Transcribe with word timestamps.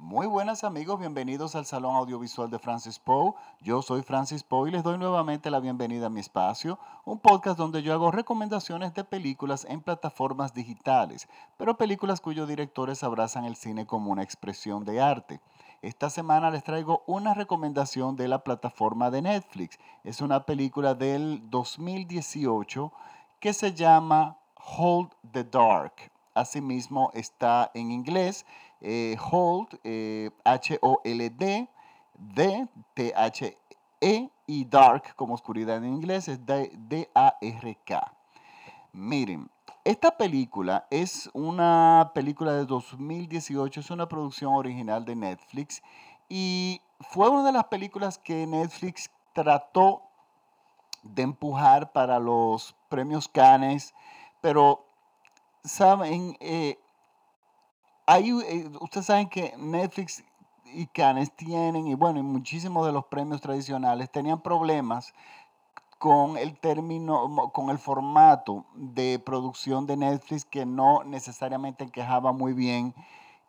Muy 0.00 0.28
buenas 0.28 0.62
amigos, 0.62 1.00
bienvenidos 1.00 1.56
al 1.56 1.66
Salón 1.66 1.96
Audiovisual 1.96 2.48
de 2.48 2.60
Francis 2.60 3.00
Poe. 3.00 3.34
Yo 3.60 3.82
soy 3.82 4.02
Francis 4.02 4.44
Poe 4.44 4.68
y 4.68 4.72
les 4.72 4.84
doy 4.84 4.96
nuevamente 4.96 5.50
la 5.50 5.58
bienvenida 5.58 6.06
a 6.06 6.08
mi 6.08 6.20
espacio, 6.20 6.78
un 7.04 7.18
podcast 7.18 7.58
donde 7.58 7.82
yo 7.82 7.92
hago 7.92 8.12
recomendaciones 8.12 8.94
de 8.94 9.02
películas 9.02 9.66
en 9.68 9.80
plataformas 9.80 10.54
digitales, 10.54 11.28
pero 11.56 11.76
películas 11.76 12.20
cuyos 12.20 12.46
directores 12.46 13.02
abrazan 13.02 13.44
el 13.44 13.56
cine 13.56 13.86
como 13.86 14.12
una 14.12 14.22
expresión 14.22 14.84
de 14.84 15.00
arte. 15.00 15.40
Esta 15.82 16.10
semana 16.10 16.52
les 16.52 16.62
traigo 16.62 17.02
una 17.08 17.34
recomendación 17.34 18.14
de 18.14 18.28
la 18.28 18.44
plataforma 18.44 19.10
de 19.10 19.22
Netflix. 19.22 19.80
Es 20.04 20.20
una 20.20 20.46
película 20.46 20.94
del 20.94 21.50
2018 21.50 22.92
que 23.40 23.52
se 23.52 23.74
llama 23.74 24.38
Hold 24.78 25.10
the 25.32 25.42
Dark. 25.42 26.12
Asimismo 26.34 27.10
está 27.14 27.72
en 27.74 27.90
inglés 27.90 28.46
eh, 28.80 29.16
Hold, 29.30 29.80
H-O-L-D, 30.44 31.68
D, 32.18 32.68
T-H-E 32.94 34.30
y 34.46 34.64
Dark 34.64 35.14
como 35.14 35.34
oscuridad 35.34 35.76
en 35.78 35.94
inglés 35.94 36.28
es 36.28 36.44
D-A-R-K. 36.44 38.12
Miren, 38.92 39.50
esta 39.84 40.16
película 40.16 40.86
es 40.90 41.30
una 41.32 42.10
película 42.14 42.52
de 42.52 42.66
2018, 42.66 43.80
es 43.80 43.90
una 43.90 44.08
producción 44.08 44.54
original 44.54 45.04
de 45.04 45.16
Netflix 45.16 45.82
y 46.28 46.80
fue 47.00 47.28
una 47.28 47.44
de 47.44 47.52
las 47.52 47.64
películas 47.64 48.18
que 48.18 48.46
Netflix 48.46 49.10
trató 49.32 50.02
de 51.02 51.22
empujar 51.22 51.92
para 51.92 52.18
los 52.18 52.74
premios 52.88 53.28
Cannes, 53.28 53.94
pero 54.40 54.84
saben, 55.64 56.36
eh, 56.40 56.78
eh, 58.16 58.70
ustedes 58.80 59.06
saben 59.06 59.28
que 59.28 59.54
Netflix 59.58 60.24
y 60.64 60.86
Cannes 60.86 61.30
tienen, 61.34 61.86
y 61.86 61.94
bueno, 61.94 62.18
y 62.18 62.22
muchísimos 62.22 62.86
de 62.86 62.92
los 62.92 63.04
premios 63.06 63.40
tradicionales 63.40 64.10
tenían 64.10 64.40
problemas 64.40 65.12
con 65.98 66.38
el 66.38 66.58
término, 66.58 67.50
con 67.52 67.70
el 67.70 67.78
formato 67.78 68.64
de 68.74 69.18
producción 69.18 69.86
de 69.86 69.96
Netflix 69.96 70.44
que 70.44 70.64
no 70.64 71.04
necesariamente 71.04 71.84
encajaba 71.84 72.32
muy 72.32 72.52
bien. 72.52 72.94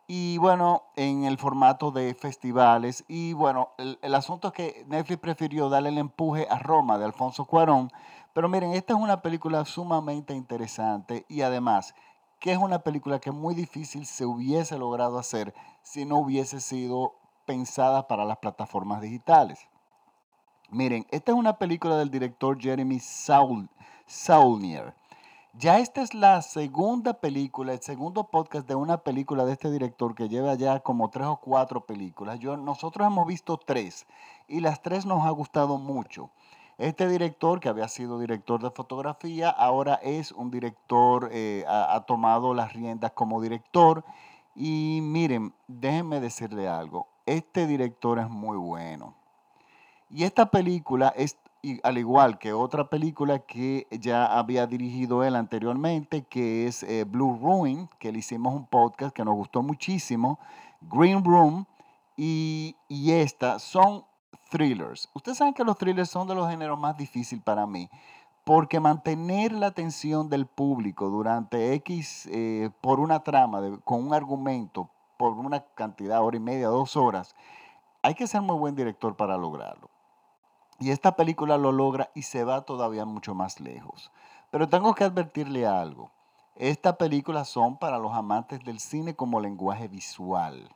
Y 0.08 0.38
bueno, 0.38 0.82
en 0.96 1.24
el 1.24 1.38
formato 1.38 1.92
de 1.92 2.14
festivales. 2.14 3.04
Y 3.06 3.32
bueno, 3.32 3.70
el, 3.78 3.98
el 4.02 4.14
asunto 4.14 4.48
es 4.48 4.54
que 4.54 4.84
Netflix 4.88 5.20
prefirió 5.20 5.68
darle 5.68 5.90
el 5.90 5.98
empuje 5.98 6.48
a 6.50 6.58
Roma 6.58 6.98
de 6.98 7.04
Alfonso 7.04 7.44
Cuarón. 7.44 7.90
Pero 8.32 8.48
miren, 8.48 8.72
esta 8.72 8.94
es 8.94 8.98
una 8.98 9.22
película 9.22 9.64
sumamente 9.64 10.34
interesante 10.34 11.24
y 11.28 11.42
además 11.42 11.94
que 12.40 12.52
es 12.52 12.58
una 12.58 12.80
película 12.80 13.20
que 13.20 13.30
muy 13.30 13.54
difícil 13.54 14.06
se 14.06 14.24
hubiese 14.24 14.78
logrado 14.78 15.18
hacer 15.18 15.54
si 15.82 16.06
no 16.06 16.18
hubiese 16.18 16.60
sido 16.60 17.14
pensada 17.44 18.08
para 18.08 18.24
las 18.24 18.38
plataformas 18.38 19.02
digitales. 19.02 19.68
Miren, 20.70 21.06
esta 21.10 21.32
es 21.32 21.38
una 21.38 21.58
película 21.58 21.96
del 21.96 22.10
director 22.10 22.58
Jeremy 22.60 22.98
Saulnier. 24.06 24.94
Ya 25.54 25.80
esta 25.80 26.00
es 26.00 26.14
la 26.14 26.42
segunda 26.42 27.14
película, 27.14 27.72
el 27.72 27.82
segundo 27.82 28.24
podcast 28.24 28.68
de 28.68 28.76
una 28.76 28.98
película 28.98 29.44
de 29.44 29.52
este 29.52 29.70
director 29.70 30.14
que 30.14 30.28
lleva 30.28 30.54
ya 30.54 30.78
como 30.78 31.10
tres 31.10 31.26
o 31.26 31.40
cuatro 31.40 31.84
películas. 31.84 32.38
Yo, 32.38 32.56
nosotros 32.56 33.04
hemos 33.04 33.26
visto 33.26 33.58
tres 33.58 34.06
y 34.46 34.60
las 34.60 34.80
tres 34.80 35.04
nos 35.04 35.26
ha 35.26 35.30
gustado 35.30 35.76
mucho. 35.76 36.30
Este 36.80 37.06
director, 37.06 37.60
que 37.60 37.68
había 37.68 37.88
sido 37.88 38.18
director 38.18 38.62
de 38.62 38.70
fotografía, 38.70 39.50
ahora 39.50 39.96
es 39.96 40.32
un 40.32 40.50
director, 40.50 41.28
eh, 41.30 41.62
ha, 41.68 42.02
tomado 42.06 42.54
las 42.54 42.72
riendas 42.72 43.12
como 43.12 43.42
director. 43.42 44.02
Y 44.56 45.00
miren, 45.02 45.52
déjenme 45.68 46.20
decirle 46.20 46.68
algo, 46.68 47.06
este 47.26 47.66
director 47.66 48.18
es 48.18 48.30
muy 48.30 48.56
bueno. 48.56 49.14
Y 50.08 50.24
esta 50.24 50.50
película 50.50 51.12
es, 51.18 51.36
al 51.82 51.98
igual 51.98 52.38
que 52.38 52.54
otra 52.54 52.88
película 52.88 53.40
que 53.40 53.86
ya 53.90 54.38
había 54.38 54.66
dirigido 54.66 55.22
él 55.22 55.36
anteriormente, 55.36 56.22
que 56.22 56.66
es 56.66 56.82
eh, 56.84 57.04
Blue 57.04 57.38
Ruin, 57.42 57.90
que 57.98 58.10
le 58.10 58.20
hicimos 58.20 58.54
un 58.54 58.64
podcast 58.64 59.14
que 59.14 59.22
nos 59.22 59.34
gustó 59.34 59.62
muchísimo, 59.62 60.38
Green 60.80 61.22
Room 61.22 61.66
y, 62.16 62.74
y 62.88 63.12
esta, 63.12 63.58
son 63.58 64.04
thrillers. 64.50 65.08
Ustedes 65.14 65.38
saben 65.38 65.54
que 65.54 65.64
los 65.64 65.78
thrillers 65.78 66.10
son 66.10 66.28
de 66.28 66.34
los 66.34 66.50
géneros 66.50 66.78
más 66.78 66.96
difíciles 66.98 67.42
para 67.42 67.66
mí, 67.66 67.88
porque 68.44 68.80
mantener 68.80 69.52
la 69.52 69.68
atención 69.68 70.28
del 70.28 70.44
público 70.44 71.08
durante 71.08 71.72
X, 71.74 72.28
eh, 72.30 72.68
por 72.82 73.00
una 73.00 73.22
trama, 73.22 73.62
con 73.84 74.06
un 74.06 74.12
argumento, 74.12 74.90
por 75.16 75.32
una 75.32 75.60
cantidad, 75.74 76.22
hora 76.22 76.36
y 76.36 76.40
media, 76.40 76.68
dos 76.68 76.96
horas, 76.96 77.34
hay 78.02 78.14
que 78.14 78.26
ser 78.26 78.42
muy 78.42 78.56
buen 78.56 78.74
director 78.74 79.16
para 79.16 79.38
lograrlo. 79.38 79.88
Y 80.78 80.90
esta 80.90 81.14
película 81.14 81.58
lo 81.58 81.72
logra 81.72 82.10
y 82.14 82.22
se 82.22 82.44
va 82.44 82.62
todavía 82.62 83.04
mucho 83.04 83.34
más 83.34 83.60
lejos. 83.60 84.10
Pero 84.50 84.68
tengo 84.68 84.94
que 84.94 85.04
advertirle 85.04 85.66
algo. 85.66 86.10
Estas 86.56 86.96
películas 86.96 87.48
son 87.48 87.76
para 87.76 87.98
los 87.98 88.12
amantes 88.12 88.64
del 88.64 88.80
cine 88.80 89.14
como 89.14 89.40
lenguaje 89.40 89.88
visual. 89.88 90.68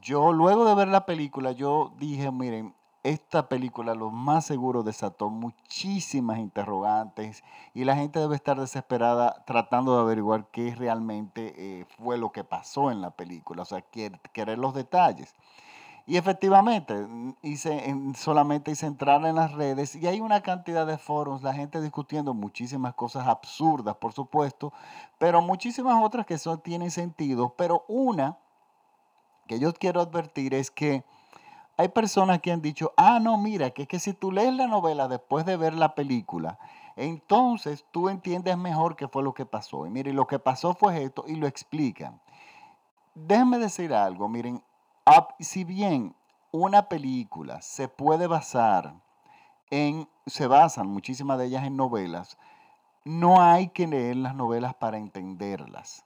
Yo 0.00 0.32
luego 0.32 0.64
de 0.64 0.74
ver 0.74 0.88
la 0.88 1.06
película, 1.06 1.52
yo 1.52 1.92
dije, 1.98 2.30
miren, 2.30 2.74
esta 3.02 3.48
película 3.48 3.94
lo 3.94 4.10
más 4.10 4.46
seguro 4.46 4.82
desató 4.82 5.28
muchísimas 5.28 6.38
interrogantes 6.38 7.42
y 7.74 7.84
la 7.84 7.96
gente 7.96 8.20
debe 8.20 8.36
estar 8.36 8.60
desesperada 8.60 9.42
tratando 9.44 9.96
de 9.96 10.02
averiguar 10.02 10.46
qué 10.52 10.74
realmente 10.74 11.54
eh, 11.56 11.86
fue 11.98 12.16
lo 12.16 12.30
que 12.30 12.44
pasó 12.44 12.90
en 12.90 13.00
la 13.00 13.10
película, 13.10 13.62
o 13.62 13.64
sea, 13.64 13.82
querer 14.32 14.58
los 14.58 14.74
detalles. 14.74 15.34
Y 16.06 16.16
efectivamente, 16.16 16.94
mm, 16.94 17.34
hice, 17.42 17.94
solamente 18.16 18.70
hice 18.70 18.86
entrar 18.86 19.24
en 19.24 19.36
las 19.36 19.52
redes 19.52 19.94
y 19.96 20.06
hay 20.06 20.20
una 20.20 20.40
cantidad 20.42 20.86
de 20.86 20.98
foros, 20.98 21.42
la 21.42 21.54
gente 21.54 21.80
discutiendo 21.80 22.34
muchísimas 22.34 22.94
cosas 22.94 23.26
absurdas, 23.26 23.96
por 23.96 24.12
supuesto, 24.12 24.72
pero 25.18 25.42
muchísimas 25.42 26.02
otras 26.04 26.26
que 26.26 26.38
son, 26.38 26.60
tienen 26.60 26.90
sentido. 26.90 27.54
Pero 27.56 27.84
una 27.88 28.38
que 29.46 29.58
yo 29.58 29.72
quiero 29.72 30.00
advertir 30.00 30.54
es 30.54 30.70
que 30.70 31.04
hay 31.82 31.88
personas 31.88 32.40
que 32.40 32.52
han 32.52 32.62
dicho, 32.62 32.92
ah, 32.96 33.18
no, 33.20 33.36
mira, 33.36 33.70
que 33.70 33.82
es 33.82 33.88
que 33.88 33.98
si 33.98 34.12
tú 34.12 34.30
lees 34.30 34.54
la 34.54 34.68
novela 34.68 35.08
después 35.08 35.44
de 35.44 35.56
ver 35.56 35.74
la 35.74 35.96
película, 35.96 36.58
entonces 36.94 37.84
tú 37.90 38.08
entiendes 38.08 38.56
mejor 38.56 38.94
qué 38.94 39.08
fue 39.08 39.24
lo 39.24 39.34
que 39.34 39.46
pasó. 39.46 39.84
Y 39.84 39.90
mire, 39.90 40.12
lo 40.12 40.28
que 40.28 40.38
pasó 40.38 40.74
fue 40.74 41.02
esto 41.02 41.24
y 41.26 41.34
lo 41.34 41.48
explican. 41.48 42.20
Déjenme 43.14 43.58
decir 43.58 43.92
algo, 43.92 44.28
miren, 44.28 44.62
si 45.40 45.64
bien 45.64 46.14
una 46.52 46.88
película 46.88 47.60
se 47.62 47.88
puede 47.88 48.28
basar 48.28 48.94
en, 49.70 50.08
se 50.26 50.46
basan 50.46 50.86
muchísimas 50.86 51.36
de 51.38 51.46
ellas 51.46 51.64
en 51.64 51.76
novelas, 51.76 52.38
no 53.04 53.42
hay 53.42 53.70
que 53.70 53.88
leer 53.88 54.16
las 54.16 54.36
novelas 54.36 54.74
para 54.74 54.98
entenderlas. 54.98 56.04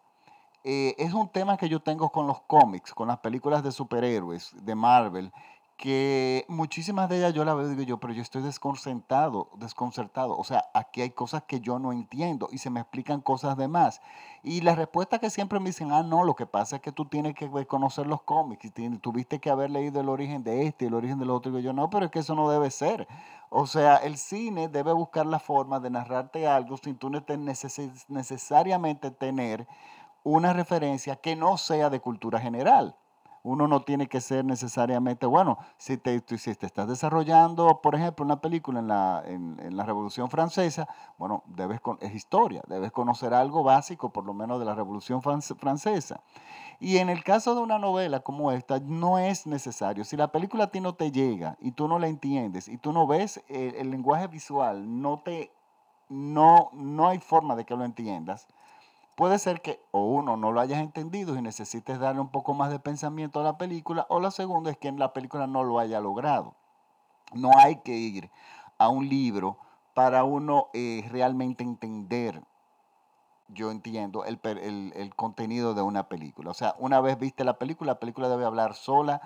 Eh, 0.69 0.97
es 0.99 1.13
un 1.13 1.29
tema 1.29 1.57
que 1.57 1.69
yo 1.69 1.79
tengo 1.79 2.11
con 2.11 2.27
los 2.27 2.41
cómics, 2.41 2.93
con 2.93 3.07
las 3.07 3.19
películas 3.19 3.63
de 3.63 3.71
superhéroes 3.71 4.53
de 4.65 4.75
Marvel, 4.75 5.33
que 5.77 6.47
muchísimas 6.49 7.09
de 7.11 7.19
ellas 7.19 7.35
yo 7.35 7.45
la 7.45 7.55
veo 7.55 7.67
y 7.67 7.71
digo 7.71 7.83
yo, 7.83 7.99
pero 7.99 8.15
yo 8.15 8.23
estoy 8.23 8.43
desconcertado, 8.43 9.51
desconcertado. 9.57 10.37
O 10.37 10.45
sea, 10.45 10.65
aquí 10.73 11.03
hay 11.03 11.11
cosas 11.11 11.43
que 11.43 11.61
yo 11.61 11.79
no 11.79 11.93
entiendo 11.93 12.49
y 12.51 12.59
se 12.59 12.71
me 12.71 12.81
explican 12.81 13.21
cosas 13.21 13.59
de 13.59 13.69
más. 13.69 14.01
Y 14.43 14.63
la 14.63 14.75
respuesta 14.75 15.19
que 15.19 15.29
siempre 15.29 15.61
me 15.61 15.67
dicen, 15.67 15.93
ah, 15.93 16.03
no, 16.03 16.25
lo 16.25 16.35
que 16.35 16.47
pasa 16.47 16.77
es 16.77 16.83
que 16.83 16.93
tú 16.93 17.05
tienes 17.05 17.35
que 17.35 17.51
conocer 17.67 18.07
los 18.07 18.23
cómics 18.23 18.65
y 18.65 18.71
tuviste 18.99 19.39
que 19.39 19.51
haber 19.51 19.71
leído 19.71 20.01
el 20.01 20.09
origen 20.09 20.43
de 20.43 20.67
este 20.67 20.87
y 20.87 20.89
el 20.89 20.95
origen 20.95 21.19
del 21.19 21.31
otro. 21.31 21.59
Y 21.59 21.63
yo, 21.63 21.75
no, 21.75 21.91
pero 21.91 22.07
es 22.07 22.11
que 22.11 22.21
eso 22.21 22.35
no 22.35 22.49
debe 22.51 22.71
ser. 22.71 23.07
O 23.51 23.67
sea, 23.67 23.97
el 23.97 24.17
cine 24.17 24.69
debe 24.69 24.93
buscar 24.93 25.27
la 25.27 25.41
forma 25.41 25.79
de 25.79 25.91
narrarte 25.91 26.47
algo 26.47 26.79
sin 26.79 26.97
tú 26.97 27.11
necesariamente 28.09 29.11
tener 29.11 29.69
una 30.25 30.55
referencia 30.55 31.17
que 31.17 31.37
no 31.37 31.59
sea 31.59 31.91
de 31.91 32.01
cultura 32.01 32.41
general 32.41 32.97
uno 33.47 33.69
no 33.69 33.83
tiene 33.83 34.09
que 34.09 34.21
ser 34.21 34.45
necesariamente, 34.45 35.25
bueno, 35.25 35.59
si 35.79 35.97
te, 35.97 36.17
estás 36.17 36.89
desarrollando, 36.89 37.81
por 37.81 37.95
ejemplo, 37.95 38.25
una 38.25 38.41
película 38.41 38.81
en 38.81 38.89
la, 39.77 39.85
Revolución 39.85 40.29
Francesa, 40.29 40.89
bueno, 41.17 41.45
debes 41.47 41.81
es 42.01 42.13
historia, 42.13 42.61
debes 42.67 42.91
conocer 42.91 43.33
algo 43.33 43.63
básico, 43.63 44.13
por 44.13 44.25
lo 44.25 44.35
menos 44.35 44.59
de 44.59 44.65
la 44.65 44.75
Revolución 44.75 45.23
Francesa. 45.23 46.21
Y 46.81 46.97
en 46.97 47.09
el 47.09 47.23
caso 47.23 47.55
de 47.55 47.61
una 47.61 47.79
novela 47.79 48.19
como 48.21 48.51
esta, 48.51 48.81
no 48.81 49.17
es 49.17 49.47
necesario. 49.47 50.05
Si 50.05 50.17
la 50.17 50.33
película 50.33 50.65
a 50.65 50.71
ti 50.73 50.81
no 50.81 50.97
te 50.97 51.13
llega 51.13 51.57
y 51.61 51.71
tú 51.71 51.87
no 51.87 52.01
la 52.01 52.09
entiendes 52.09 52.67
y 52.67 52.79
tú 52.79 52.93
no 52.93 53.07
ves 53.07 53.45
el, 53.47 53.77
el 53.77 53.93
lenguaje 53.93 54.27
visual, 54.27 55.01
no, 55.01 55.21
te, 55.21 55.53
no, 56.09 56.71
no 56.73 57.09
hay 57.09 57.21
forma 57.21 57.55
de 57.55 57.65
que 57.65 57.77
lo 57.77 57.85
entiendas, 57.85 58.49
Puede 59.17 59.39
ser 59.39 59.63
que 59.63 59.81
o 59.93 60.05
uno 60.05 60.37
no 60.37 60.53
lo 60.53 60.61
hayas 60.61 60.81
entendido 60.81 61.37
y 61.37 61.43
necesites 61.43 61.99
darle 61.99 62.21
un 62.21 62.29
poco 62.29 62.55
más 62.55 62.71
de 62.71 62.79
pensamiento 62.79 63.41
a 63.41 63.45
la 63.45 63.59
película, 63.59 64.07
o 64.11 64.21
la 64.21 64.31
segunda 64.31 64.71
es 64.71 64.77
que 64.77 64.93
la 64.93 65.13
película 65.13 65.47
no 65.47 65.65
lo 65.65 65.79
haya 65.79 66.01
logrado. 66.01 66.55
No 67.33 67.51
hay 67.57 67.77
que 67.77 67.93
ir 67.93 68.31
a 68.79 68.89
un 68.89 69.09
libro 69.09 69.57
para 69.95 70.25
uno 70.25 70.69
eh, 70.75 71.07
realmente 71.11 71.65
entender 71.65 72.43
yo 73.49 73.71
entiendo, 73.71 74.25
el, 74.25 74.41
el, 74.95 75.15
contenido 75.15 75.75
de 75.75 75.83
una 75.83 76.09
película. 76.09 76.51
O 76.51 76.55
sea, 76.55 76.75
una 76.79 77.01
vez 77.01 77.19
viste 77.19 77.45
la 77.45 77.59
película, 77.59 77.93
la 77.93 78.01
película 78.01 78.29
debe 78.29 78.45
hablar 78.45 78.75
sola. 78.75 79.21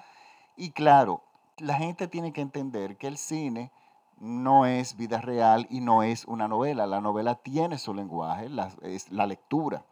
Y 0.56 0.72
claro, 0.72 1.22
la 1.58 1.74
gente 1.74 2.08
tiene 2.08 2.32
que 2.32 2.40
entender 2.40 2.96
que 2.96 3.06
el 3.06 3.16
cine 3.16 3.72
no 4.20 4.66
es 4.66 4.96
vida 4.96 5.20
real 5.20 5.66
y 5.70 5.80
no 5.80 6.02
es 6.02 6.26
una 6.26 6.46
novela. 6.46 6.86
La 6.86 7.00
novela 7.00 7.34
tiene 7.34 7.78
su 7.78 7.94
lenguaje, 7.94 8.48
es 8.82 9.10
la 9.10 9.26
lectura. 9.26 9.84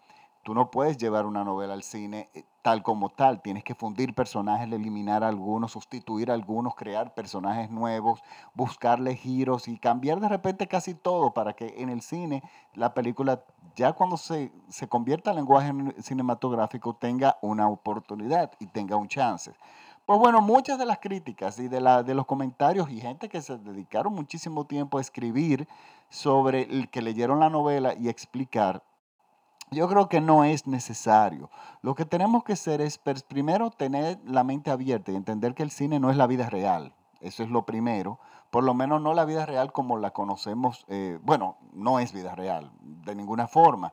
Tú 0.42 0.54
no 0.54 0.70
puedes 0.70 0.96
llevar 0.96 1.26
una 1.26 1.44
novela 1.44 1.75
al 1.75 1.82
cine 1.82 2.30
eh, 2.32 2.44
tal 2.62 2.82
como 2.82 3.10
tal. 3.10 3.42
Tienes 3.42 3.64
que 3.64 3.75
fundir 3.75 4.14
personajes, 4.14 4.66
eliminar 4.72 5.25
algunos, 5.25 5.72
sustituir 5.72 6.30
algunos, 6.30 6.75
crear 6.75 7.12
personajes 7.12 7.70
nuevos, 7.70 8.22
buscarle 8.54 9.14
giros 9.16 9.69
y 9.69 9.78
cambiar 9.78 10.20
de 10.20 10.28
repente 10.28 10.66
casi 10.66 10.94
todo 10.94 11.34
para 11.34 11.52
que 11.54 11.75
en 11.78 11.90
el 11.90 12.00
cine 12.00 12.42
la 12.72 12.94
película, 12.94 13.44
ya 13.76 13.92
cuando 13.92 14.16
se, 14.16 14.52
se 14.69 14.88
convierta 14.88 15.30
en 15.30 15.36
lenguaje 15.36 15.72
cinematográfico, 16.00 16.94
tenga 16.94 17.36
una 17.42 17.69
oportunidad 17.69 18.52
y 18.58 18.69
tenga 18.69 18.96
un 18.96 19.08
chance. 19.08 19.52
Pues 20.08 20.20
bueno, 20.20 20.40
muchas 20.40 20.78
de 20.78 20.87
las 20.87 21.00
críticas 21.00 21.58
y 21.58 21.69
de, 21.69 21.82
la, 21.82 22.02
de 22.02 22.14
los 22.14 22.25
comentarios 22.25 22.88
y 22.88 22.99
gente 22.99 23.28
que 23.28 23.43
se 23.43 23.58
dedicaron 23.58 24.14
muchísimo 24.14 24.64
tiempo 24.64 24.96
a 24.96 25.02
escribir 25.02 25.69
sobre 26.08 26.62
el 26.62 26.88
que 26.88 27.02
leyeron 27.02 27.40
la 27.40 27.50
novela 27.50 27.93
y 27.93 28.08
explicar 28.08 28.82
yo 29.70 29.87
creo 29.87 30.08
que 30.08 30.22
no 30.22 30.44
es 30.44 30.66
necesario. 30.66 31.50
Lo 31.82 31.94
que 31.94 32.06
tenemos 32.06 32.43
que 32.43 32.55
hacer 32.55 32.81
es 32.81 32.99
primero 33.28 33.69
tener 33.69 34.19
la 34.25 34.44
mente 34.44 34.70
abierta 34.70 35.12
y 35.12 35.14
entender 35.14 35.55
que 35.55 35.62
el 35.62 35.70
cine 35.70 36.00
no 36.00 36.11
es 36.11 36.16
la 36.16 36.26
vida 36.26 36.49
real. 36.49 36.94
Eso 37.20 37.43
es 37.43 37.50
lo 37.50 37.66
primero. 37.66 38.19
Por 38.49 38.64
lo 38.64 38.72
menos 38.72 39.02
no 39.02 39.12
la 39.12 39.26
vida 39.26 39.44
real 39.44 39.72
como 39.72 39.99
la 39.99 40.12
conocemos. 40.12 40.87
Eh, 40.88 41.19
bueno, 41.20 41.58
no 41.75 41.99
es 41.99 42.14
vida 42.14 42.34
real 42.34 42.70
de 42.81 43.14
ninguna 43.14 43.46
forma. 43.46 43.93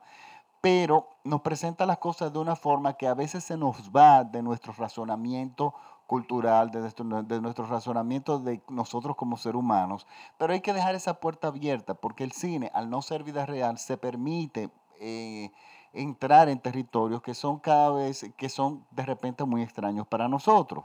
Pero 0.62 1.10
nos 1.24 1.42
presenta 1.42 1.84
las 1.84 1.98
cosas 1.98 2.32
de 2.32 2.38
una 2.38 2.56
forma 2.56 2.94
que 2.94 3.06
a 3.06 3.12
veces 3.12 3.44
se 3.44 3.58
nos 3.58 3.90
va 3.94 4.24
de 4.24 4.42
nuestro 4.42 4.72
razonamiento 4.72 5.74
cultural, 6.06 6.70
de 6.70 6.80
nuestro, 6.80 7.22
de 7.22 7.40
nuestro 7.40 7.66
razonamiento 7.66 8.38
de 8.38 8.62
nosotros 8.68 9.16
como 9.16 9.36
seres 9.36 9.58
humanos. 9.58 10.06
Pero 10.38 10.52
hay 10.52 10.60
que 10.60 10.72
dejar 10.72 10.94
esa 10.94 11.20
puerta 11.20 11.48
abierta 11.48 11.94
porque 11.94 12.24
el 12.24 12.32
cine, 12.32 12.70
al 12.74 12.90
no 12.90 13.02
ser 13.02 13.24
vida 13.24 13.46
real, 13.46 13.78
se 13.78 13.96
permite 13.96 14.70
eh, 15.00 15.50
entrar 15.92 16.48
en 16.48 16.60
territorios 16.60 17.22
que 17.22 17.34
son 17.34 17.58
cada 17.58 17.90
vez, 17.90 18.30
que 18.36 18.48
son 18.48 18.86
de 18.90 19.04
repente 19.04 19.44
muy 19.44 19.62
extraños 19.62 20.06
para 20.06 20.28
nosotros. 20.28 20.84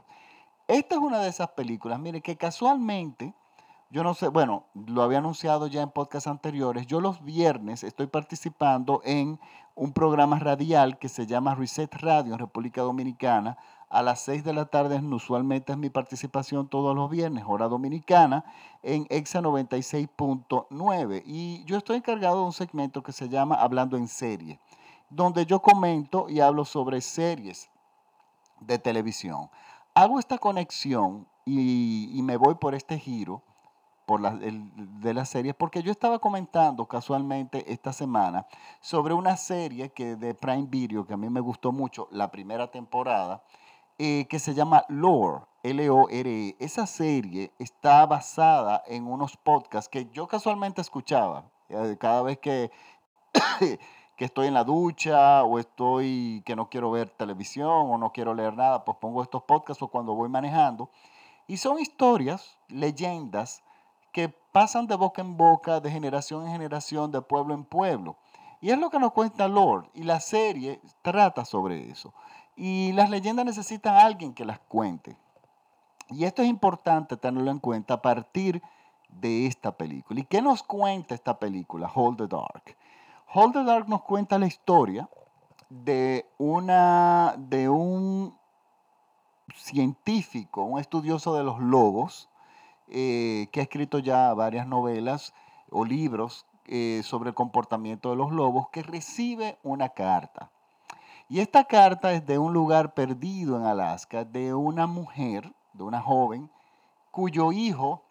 Esta 0.68 0.94
es 0.94 1.00
una 1.00 1.18
de 1.20 1.28
esas 1.28 1.50
películas, 1.50 1.98
mire, 1.98 2.20
que 2.20 2.36
casualmente, 2.36 3.34
yo 3.92 4.02
no 4.02 4.14
sé, 4.14 4.28
bueno, 4.28 4.64
lo 4.74 5.02
había 5.02 5.18
anunciado 5.18 5.66
ya 5.66 5.82
en 5.82 5.90
podcasts 5.90 6.26
anteriores, 6.26 6.86
yo 6.86 7.02
los 7.02 7.22
viernes 7.22 7.84
estoy 7.84 8.06
participando 8.06 9.02
en 9.04 9.38
un 9.74 9.92
programa 9.92 10.38
radial 10.38 10.98
que 10.98 11.10
se 11.10 11.26
llama 11.26 11.54
Reset 11.54 11.94
Radio 11.96 12.32
en 12.32 12.38
República 12.38 12.80
Dominicana, 12.80 13.58
a 13.90 14.02
las 14.02 14.22
6 14.22 14.44
de 14.44 14.54
la 14.54 14.64
tarde, 14.64 14.98
usualmente 14.98 15.72
es 15.72 15.78
mi 15.78 15.90
participación 15.90 16.66
todos 16.68 16.96
los 16.96 17.10
viernes, 17.10 17.44
hora 17.46 17.68
dominicana, 17.68 18.46
en 18.82 19.06
EXA 19.10 19.42
96.9. 19.42 21.22
Y 21.26 21.62
yo 21.64 21.76
estoy 21.76 21.98
encargado 21.98 22.36
de 22.38 22.44
un 22.44 22.54
segmento 22.54 23.02
que 23.02 23.12
se 23.12 23.28
llama 23.28 23.56
Hablando 23.56 23.98
en 23.98 24.08
serie, 24.08 24.58
donde 25.10 25.44
yo 25.44 25.60
comento 25.60 26.30
y 26.30 26.40
hablo 26.40 26.64
sobre 26.64 27.02
series 27.02 27.68
de 28.60 28.78
televisión. 28.78 29.50
Hago 29.92 30.18
esta 30.18 30.38
conexión 30.38 31.26
y, 31.44 32.18
me 32.22 32.38
voy 32.38 32.54
por 32.54 32.74
este 32.74 32.98
giro 32.98 33.42
por 34.12 34.38
de 34.38 35.14
las 35.14 35.30
series, 35.30 35.54
porque 35.54 35.82
yo 35.82 35.90
estaba 35.90 36.18
comentando 36.18 36.84
casualmente 36.84 37.72
esta 37.72 37.94
semana 37.94 38.46
sobre 38.82 39.14
una 39.14 39.38
serie 39.38 39.88
que 39.88 40.16
de 40.16 40.34
Prime 40.34 40.66
Video 40.68 41.06
que 41.06 41.14
a 41.14 41.16
mí 41.16 41.30
me 41.30 41.40
gustó 41.40 41.72
mucho, 41.72 42.08
la 42.10 42.30
primera 42.30 42.70
temporada, 42.70 43.42
eh, 43.98 44.26
que 44.28 44.38
se 44.38 44.52
llama 44.52 44.84
Lore, 44.90 45.46
L-O-R-E. 45.62 46.56
Esa 46.58 46.86
serie 46.86 47.52
está 47.58 48.04
basada 48.04 48.82
en 48.86 49.06
unos 49.06 49.38
podcasts 49.38 49.88
que 49.88 50.06
yo 50.12 50.28
casualmente 50.28 50.82
escuchaba. 50.82 51.44
Eh, 51.70 51.96
cada 51.98 52.20
vez 52.20 52.36
que, 52.36 52.70
que 54.18 54.24
estoy 54.26 54.48
en 54.48 54.54
la 54.54 54.64
ducha 54.64 55.42
o 55.42 55.58
estoy 55.58 56.42
que 56.44 56.54
no 56.54 56.68
quiero 56.68 56.90
ver 56.90 57.08
televisión 57.08 57.90
o 57.90 57.96
no 57.96 58.12
quiero 58.12 58.34
leer 58.34 58.54
nada, 58.54 58.84
pues 58.84 58.98
pongo 59.00 59.22
estos 59.22 59.44
podcasts 59.44 59.82
o 59.82 59.88
cuando 59.88 60.12
voy 60.12 60.28
manejando. 60.28 60.90
Y 61.46 61.56
son 61.56 61.78
historias, 61.78 62.58
leyendas 62.68 63.62
que 64.12 64.28
pasan 64.28 64.86
de 64.86 64.96
boca 64.96 65.22
en 65.22 65.36
boca, 65.36 65.80
de 65.80 65.90
generación 65.90 66.46
en 66.46 66.52
generación, 66.52 67.10
de 67.10 67.22
pueblo 67.22 67.54
en 67.54 67.64
pueblo. 67.64 68.16
Y 68.60 68.70
es 68.70 68.78
lo 68.78 68.90
que 68.90 68.98
nos 68.98 69.12
cuenta 69.12 69.48
Lord. 69.48 69.90
Y 69.94 70.04
la 70.04 70.20
serie 70.20 70.80
trata 71.02 71.44
sobre 71.44 71.90
eso. 71.90 72.14
Y 72.54 72.92
las 72.92 73.10
leyendas 73.10 73.44
necesitan 73.44 73.94
a 73.96 74.04
alguien 74.04 74.34
que 74.34 74.44
las 74.44 74.60
cuente. 74.60 75.16
Y 76.10 76.24
esto 76.24 76.42
es 76.42 76.48
importante 76.48 77.16
tenerlo 77.16 77.50
en 77.50 77.58
cuenta 77.58 77.94
a 77.94 78.02
partir 78.02 78.62
de 79.08 79.46
esta 79.46 79.72
película. 79.76 80.20
¿Y 80.20 80.24
qué 80.24 80.42
nos 80.42 80.62
cuenta 80.62 81.14
esta 81.14 81.38
película, 81.38 81.90
Hold 81.92 82.18
the 82.18 82.26
Dark? 82.28 82.76
Hold 83.34 83.54
the 83.54 83.64
Dark 83.64 83.88
nos 83.88 84.02
cuenta 84.02 84.38
la 84.38 84.46
historia 84.46 85.08
de, 85.68 86.26
una, 86.38 87.34
de 87.38 87.68
un 87.68 88.36
científico, 89.56 90.62
un 90.62 90.78
estudioso 90.78 91.34
de 91.34 91.44
los 91.44 91.58
lobos, 91.60 92.28
eh, 92.92 93.48
que 93.50 93.60
ha 93.60 93.62
escrito 93.64 93.98
ya 93.98 94.32
varias 94.34 94.66
novelas 94.66 95.34
o 95.70 95.84
libros 95.84 96.46
eh, 96.66 97.00
sobre 97.02 97.30
el 97.30 97.34
comportamiento 97.34 98.10
de 98.10 98.16
los 98.16 98.30
lobos, 98.30 98.68
que 98.70 98.82
recibe 98.82 99.58
una 99.62 99.88
carta 99.88 100.50
y 101.32 101.40
esta 101.40 101.64
carta 101.64 102.12
es 102.12 102.26
de 102.26 102.36
un 102.36 102.52
lugar 102.52 102.92
perdido 102.92 103.56
en 103.56 103.64
Alaska, 103.64 104.26
de 104.26 104.52
una 104.52 104.86
mujer, 104.86 105.50
de 105.72 105.82
una 105.82 106.02
joven, 106.02 106.50
cuyo 107.10 107.52
hijo 107.52 108.02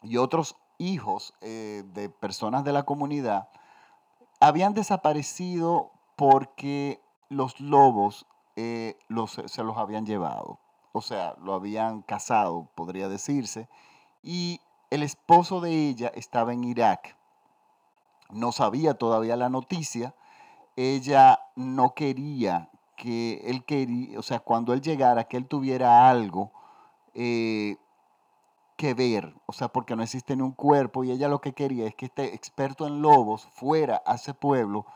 y 0.00 0.16
otros 0.16 0.54
hijos 0.78 1.34
eh, 1.40 1.82
de 1.86 2.08
personas 2.08 2.62
de 2.62 2.72
la 2.72 2.84
comunidad 2.84 3.48
habían 4.38 4.74
desaparecido 4.74 5.90
porque 6.14 7.02
los 7.30 7.58
lobos 7.58 8.26
se 8.54 9.64
los 9.64 9.76
habían 9.76 10.06
llevado. 10.06 10.59
O 10.92 11.00
sea, 11.00 11.34
lo 11.42 11.54
habían 11.54 12.02
casado, 12.02 12.68
podría 12.74 13.08
decirse. 13.08 13.68
Y 14.22 14.60
el 14.90 15.02
esposo 15.02 15.60
de 15.60 15.88
ella 15.88 16.10
estaba 16.14 16.52
en 16.52 16.64
Irak. 16.64 17.16
No 18.30 18.52
sabía 18.52 18.94
todavía 18.94 19.36
la 19.36 19.48
noticia 19.48 20.14
ella 20.76 21.40
no 21.56 21.94
quería 21.94 22.70
que 22.96 23.42
él 23.44 23.64
quería, 23.64 24.18
o 24.18 24.22
sea, 24.22 24.40
cuando 24.40 24.72
él 24.72 24.80
llegara, 24.80 25.24
que 25.24 25.36
él 25.36 25.46
tuviera 25.46 26.08
algo 26.08 26.52
eh, 27.14 27.76
que 28.76 28.94
ver, 28.94 29.34
o 29.46 29.52
sea, 29.52 29.68
porque 29.68 29.96
no 29.96 30.02
existe 30.02 30.36
ni 30.36 30.42
un 30.42 30.52
cuerpo 30.52 31.04
y 31.04 31.10
ella 31.10 31.28
lo 31.28 31.40
que 31.40 31.52
quería 31.52 31.86
es 31.86 31.94
que 31.94 32.06
este 32.06 32.34
experto 32.34 32.86
en 32.86 33.02
lobos 33.02 33.46
fuera 33.52 34.02
a 34.06 34.14
ese 34.14 34.34
pueblo, 34.34 34.86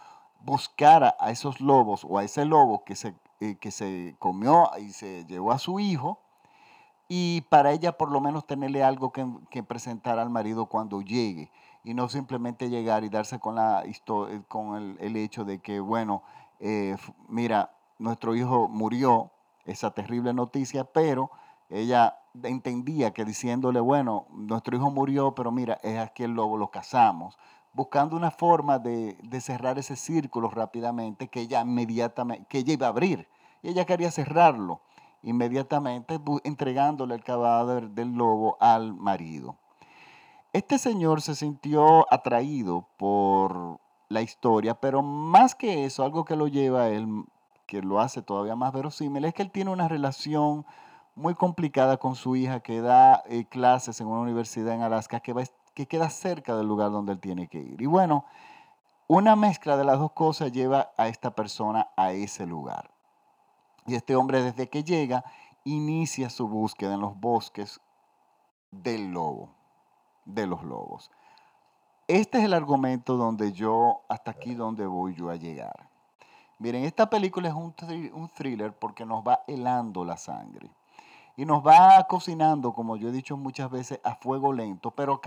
buscara 0.40 1.16
a 1.18 1.30
esos 1.30 1.60
lobos 1.60 2.04
o 2.08 2.18
a 2.18 2.24
ese 2.24 2.44
lobo 2.44 2.84
que 2.84 2.96
se, 2.96 3.14
eh, 3.44 3.56
que 3.60 3.70
se 3.70 4.16
comió 4.18 4.70
y 4.78 4.90
se 4.92 5.24
llevó 5.26 5.52
a 5.52 5.58
su 5.58 5.80
hijo 5.80 6.18
y 7.08 7.42
para 7.42 7.72
ella 7.72 7.96
por 7.98 8.10
lo 8.10 8.20
menos 8.20 8.46
tenerle 8.46 8.82
algo 8.82 9.12
que, 9.12 9.62
presentar 9.62 10.18
al 10.18 10.30
marido 10.30 10.66
cuando 10.66 11.02
llegue 11.02 11.50
y 11.82 11.94
no 11.94 12.08
simplemente 12.08 12.70
llegar 12.70 13.04
y 13.04 13.10
darse 13.10 13.38
con, 13.38 13.56
la 13.56 13.84
eh, 13.84 14.42
con 14.48 14.96
el, 14.98 15.16
hecho 15.16 15.44
de 15.44 15.58
que, 15.60 15.80
bueno, 15.80 16.22
eh, 16.60 16.96
mira, 17.28 17.76
nuestro 17.98 18.34
hijo 18.34 18.68
murió, 18.68 19.30
esa 19.66 19.90
terrible 19.92 20.32
noticia, 20.32 20.84
pero 20.84 21.30
ella 21.68 22.18
entendía 22.42 23.12
que 23.12 23.24
diciéndole, 23.24 23.80
bueno, 23.80 24.26
nuestro 24.30 24.76
hijo 24.76 24.90
murió, 24.90 25.34
pero 25.34 25.50
mira, 25.52 25.78
es 25.82 25.98
aquí 25.98 26.22
el 26.22 26.32
lobo, 26.32 26.56
lo 26.56 26.70
casamos, 26.70 27.38
buscando 27.72 28.16
una 28.16 28.30
forma 28.30 28.78
de, 28.78 29.16
de, 29.22 29.40
cerrar 29.40 29.78
ese 29.78 29.96
círculo 29.96 30.48
rápidamente 30.48 31.28
que 31.28 31.40
ella 31.40 31.60
inmediatamente, 31.62 32.46
que 32.48 32.58
ella 32.58 32.72
iba 32.74 32.86
a 32.86 32.90
abrir. 32.90 33.28
Y 33.64 33.70
ella 33.70 33.86
quería 33.86 34.10
cerrarlo 34.10 34.82
inmediatamente 35.22 36.20
entregándole 36.44 37.14
el 37.14 37.24
cadáver 37.24 37.88
del 37.88 38.12
lobo 38.12 38.58
al 38.60 38.92
marido. 38.92 39.56
Este 40.52 40.78
señor 40.78 41.22
se 41.22 41.34
sintió 41.34 42.06
atraído 42.12 42.86
por 42.98 43.80
la 44.10 44.20
historia, 44.20 44.74
pero 44.74 45.00
más 45.00 45.54
que 45.54 45.86
eso, 45.86 46.04
algo 46.04 46.26
que 46.26 46.36
lo 46.36 46.46
lleva 46.46 46.82
a 46.82 46.88
él, 46.90 47.24
que 47.66 47.80
lo 47.80 48.00
hace 48.00 48.20
todavía 48.20 48.54
más 48.54 48.74
verosímil, 48.74 49.24
es 49.24 49.32
que 49.32 49.40
él 49.40 49.50
tiene 49.50 49.70
una 49.70 49.88
relación 49.88 50.66
muy 51.14 51.34
complicada 51.34 51.96
con 51.96 52.16
su 52.16 52.36
hija 52.36 52.60
que 52.60 52.82
da 52.82 53.22
eh, 53.24 53.46
clases 53.46 53.98
en 53.98 54.08
una 54.08 54.20
universidad 54.20 54.74
en 54.74 54.82
Alaska 54.82 55.20
que, 55.20 55.34
que 55.72 55.86
queda 55.86 56.10
cerca 56.10 56.54
del 56.54 56.68
lugar 56.68 56.90
donde 56.90 57.12
él 57.12 57.18
tiene 57.18 57.48
que 57.48 57.60
ir. 57.60 57.80
Y 57.80 57.86
bueno, 57.86 58.26
una 59.08 59.36
mezcla 59.36 59.78
de 59.78 59.84
las 59.84 59.98
dos 59.98 60.12
cosas 60.12 60.52
lleva 60.52 60.92
a 60.98 61.08
esta 61.08 61.34
persona 61.34 61.88
a 61.96 62.12
ese 62.12 62.44
lugar. 62.44 62.93
Y 63.86 63.94
este 63.94 64.16
hombre 64.16 64.42
desde 64.42 64.68
que 64.68 64.84
llega 64.84 65.24
inicia 65.64 66.30
su 66.30 66.48
búsqueda 66.48 66.94
en 66.94 67.00
los 67.00 67.18
bosques 67.18 67.80
del 68.70 69.12
lobo 69.12 69.50
de 70.24 70.46
los 70.46 70.62
lobos. 70.62 71.10
este 72.08 72.38
es 72.38 72.44
el 72.44 72.54
argumento 72.54 73.16
donde 73.16 73.52
yo, 73.52 74.02
hasta 74.08 74.30
aquí 74.30 74.54
donde 74.54 74.86
voy 74.86 75.14
yo 75.14 75.30
a 75.30 75.36
llegar. 75.36 75.90
Miren, 76.58 76.84
esta 76.84 77.10
película 77.10 77.48
es 77.48 77.54
un, 77.54 77.74
un 78.14 78.28
thriller 78.30 78.72
porque 78.72 79.04
nos 79.04 79.22
va 79.22 79.44
helando 79.46 80.04
la 80.04 80.16
sangre 80.16 80.70
y 81.36 81.44
nos 81.44 81.66
va 81.66 82.04
cocinando, 82.04 82.72
como 82.72 82.96
yo 82.96 83.08
he 83.08 83.12
dicho 83.12 83.36
muchas 83.36 83.70
veces, 83.70 84.00
a 84.04 84.14
fuego 84.14 84.52
lento, 84.52 84.92
pero 84.92 85.20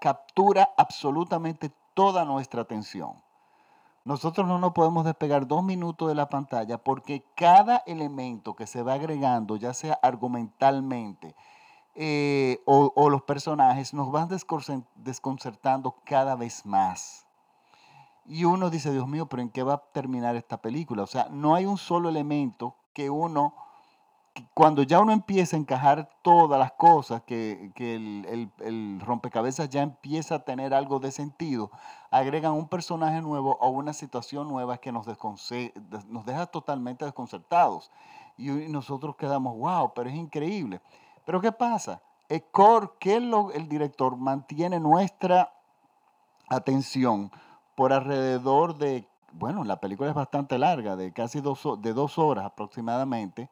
captura 0.00 0.70
absolutamente 0.76 1.70
toda 1.94 2.24
nuestra 2.24 2.62
atención. 2.62 3.14
Nosotros 4.04 4.48
no 4.48 4.58
nos 4.58 4.72
podemos 4.72 5.04
despegar 5.04 5.46
dos 5.46 5.62
minutos 5.62 6.08
de 6.08 6.16
la 6.16 6.28
pantalla 6.28 6.78
porque 6.78 7.24
cada 7.36 7.84
elemento 7.86 8.54
que 8.56 8.66
se 8.66 8.82
va 8.82 8.94
agregando, 8.94 9.56
ya 9.56 9.72
sea 9.74 9.98
argumentalmente 10.02 11.36
eh, 11.94 12.60
o, 12.64 13.10
los 13.10 13.22
personajes, 13.22 13.94
nos 13.94 14.10
van 14.10 14.28
desconcertando 14.96 15.94
cada 16.04 16.34
vez 16.34 16.66
más. 16.66 17.26
Y 18.24 18.44
uno 18.44 18.70
dice, 18.70 18.92
Dios 18.92 19.06
mío, 19.06 19.26
pero 19.26 19.42
¿en 19.42 19.50
qué 19.50 19.62
va 19.62 19.74
a 19.74 19.82
terminar 19.92 20.34
esta 20.36 20.60
película? 20.60 21.02
O 21.02 21.06
sea, 21.06 21.28
no 21.30 21.54
hay 21.54 21.66
un 21.66 21.78
solo 21.78 22.08
elemento 22.08 22.76
que 22.92 23.10
uno 23.10 23.54
cuando 24.54 24.82
ya 24.82 25.00
uno 25.00 25.12
empieza 25.12 25.56
a 25.56 25.60
encajar 25.60 26.10
todas 26.22 26.58
las 26.58 26.72
cosas, 26.72 27.22
que, 27.22 27.72
el, 27.76 29.00
rompecabezas 29.00 29.68
ya 29.68 29.82
empieza 29.82 30.36
a 30.36 30.38
tener 30.44 30.74
algo 30.74 31.00
de 31.00 31.10
sentido, 31.10 31.70
agregan 32.10 32.52
un 32.52 32.68
personaje 32.68 33.20
nuevo 33.20 33.56
o 33.60 33.68
una 33.70 33.92
situación 33.92 34.48
nueva 34.48 34.78
que 34.78 34.92
nos, 34.92 35.06
nos 35.06 36.26
deja 36.26 36.46
totalmente 36.46 37.04
desconcertados. 37.04 37.90
Y 38.38 38.48
nosotros 38.48 39.16
quedamos, 39.16 39.56
wow, 39.58 39.92
pero 39.94 40.08
es 40.08 40.16
increíble. 40.16 40.80
Pero 41.24 41.40
¿qué 41.40 41.52
pasa? 41.52 42.00
El 42.28 42.42
core, 42.44 42.90
que 42.98 43.16
el 43.16 43.68
director 43.68 44.16
mantiene 44.16 44.80
nuestra 44.80 45.52
atención 46.48 47.30
por 47.74 47.92
alrededor 47.92 48.76
de, 48.76 49.06
bueno, 49.32 49.64
la 49.64 49.80
película 49.80 50.08
es 50.08 50.14
bastante 50.14 50.58
larga, 50.58 50.96
de 50.96 51.12
casi 51.12 51.40
dos, 51.40 51.62
de 51.80 51.92
dos 51.92 52.18
horas 52.18 52.46
aproximadamente 52.46 53.50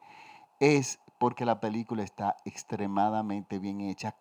es 0.61 0.99
porque 1.17 1.43
la 1.43 1.59
película 1.59 2.03
está 2.03 2.37
extremadamente 2.45 3.57
bien 3.57 3.81
hecha 3.81 4.15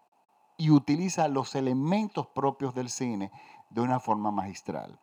y 0.56 0.70
utiliza 0.70 1.28
los 1.28 1.54
elementos 1.54 2.26
propios 2.26 2.74
del 2.74 2.88
cine 2.88 3.30
de 3.68 3.82
una 3.82 4.00
forma 4.00 4.30
magistral. 4.30 4.98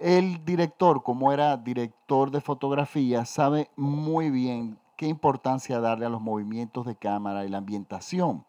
El 0.00 0.44
director, 0.44 1.04
como 1.04 1.32
era 1.32 1.56
director 1.56 2.32
de 2.32 2.40
fotografía, 2.40 3.24
sabe 3.24 3.70
muy 3.76 4.30
bien 4.30 4.76
qué 4.96 5.06
importancia 5.06 5.78
darle 5.78 6.06
a 6.06 6.08
los 6.08 6.20
movimientos 6.20 6.84
de 6.84 6.96
cámara 6.96 7.44
y 7.44 7.48
la 7.48 7.58
ambientación. 7.58 8.44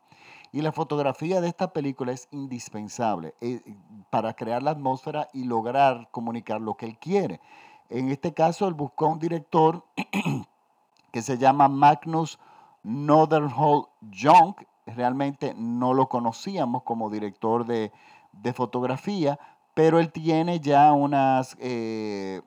Y 0.52 0.62
la 0.62 0.72
fotografía 0.72 1.40
de 1.40 1.50
esta 1.50 1.72
película 1.72 2.12
es 2.12 2.28
indispensable 2.32 3.36
eh, 3.42 3.62
para 4.10 4.34
crear 4.34 4.63
la 4.63 4.72
atmósfera 4.72 5.28
y 5.34 5.44
lograr 5.44 6.10
comunicar 6.10 6.62
lo 6.62 6.78
que 6.78 6.88
él 6.88 6.98
quiere. 6.98 7.42
En 7.90 8.10
este 8.10 8.34
caso, 8.34 8.68
él 8.68 8.74
buscó 8.74 9.08
un 9.08 9.20
director 9.20 9.86
que 11.13 11.22
se 11.22 11.38
llama 11.38 11.70
Magnus 11.70 12.39
Northernhold 12.82 13.86
Young. 14.01 14.55
Realmente 14.88 15.53
no 15.55 15.93
lo 15.93 16.10
conocíamos 16.10 16.82
como 16.84 17.10
director 17.12 17.65
de, 17.65 17.91
fotografía, 18.53 19.39
pero 19.75 20.00
él 20.00 20.12
tiene 20.12 20.60
ya 20.60 20.91
unas, 20.91 21.55
eh, 21.60 22.41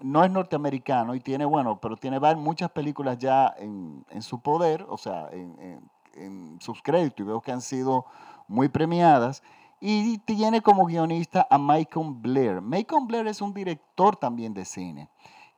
no 0.00 0.24
es 0.24 0.30
norteamericano 0.30 1.14
y 1.14 1.20
tiene, 1.20 1.44
bueno, 1.44 1.78
pero 1.78 1.98
tiene 1.98 2.18
muchas 2.36 2.70
películas 2.70 3.18
ya 3.18 3.54
en, 3.58 4.04
su 4.22 4.40
poder, 4.40 4.86
o 4.88 4.96
sea, 4.96 5.28
en, 5.30 5.86
en, 6.14 6.58
sus 6.60 6.80
créditos, 6.82 7.20
y 7.20 7.28
veo 7.28 7.42
que 7.42 7.52
han 7.52 7.60
sido 7.60 8.06
muy 8.48 8.68
premiadas. 8.68 9.42
Y 9.78 10.16
tiene 10.20 10.62
como 10.62 10.86
guionista 10.86 11.46
a 11.50 11.58
Michael 11.58 12.14
Blair. 12.14 12.62
Michael 12.62 13.04
Blair 13.06 13.26
es 13.26 13.42
un 13.42 13.52
director 13.52 14.16
también 14.16 14.54
de 14.54 14.64
cine 14.64 15.10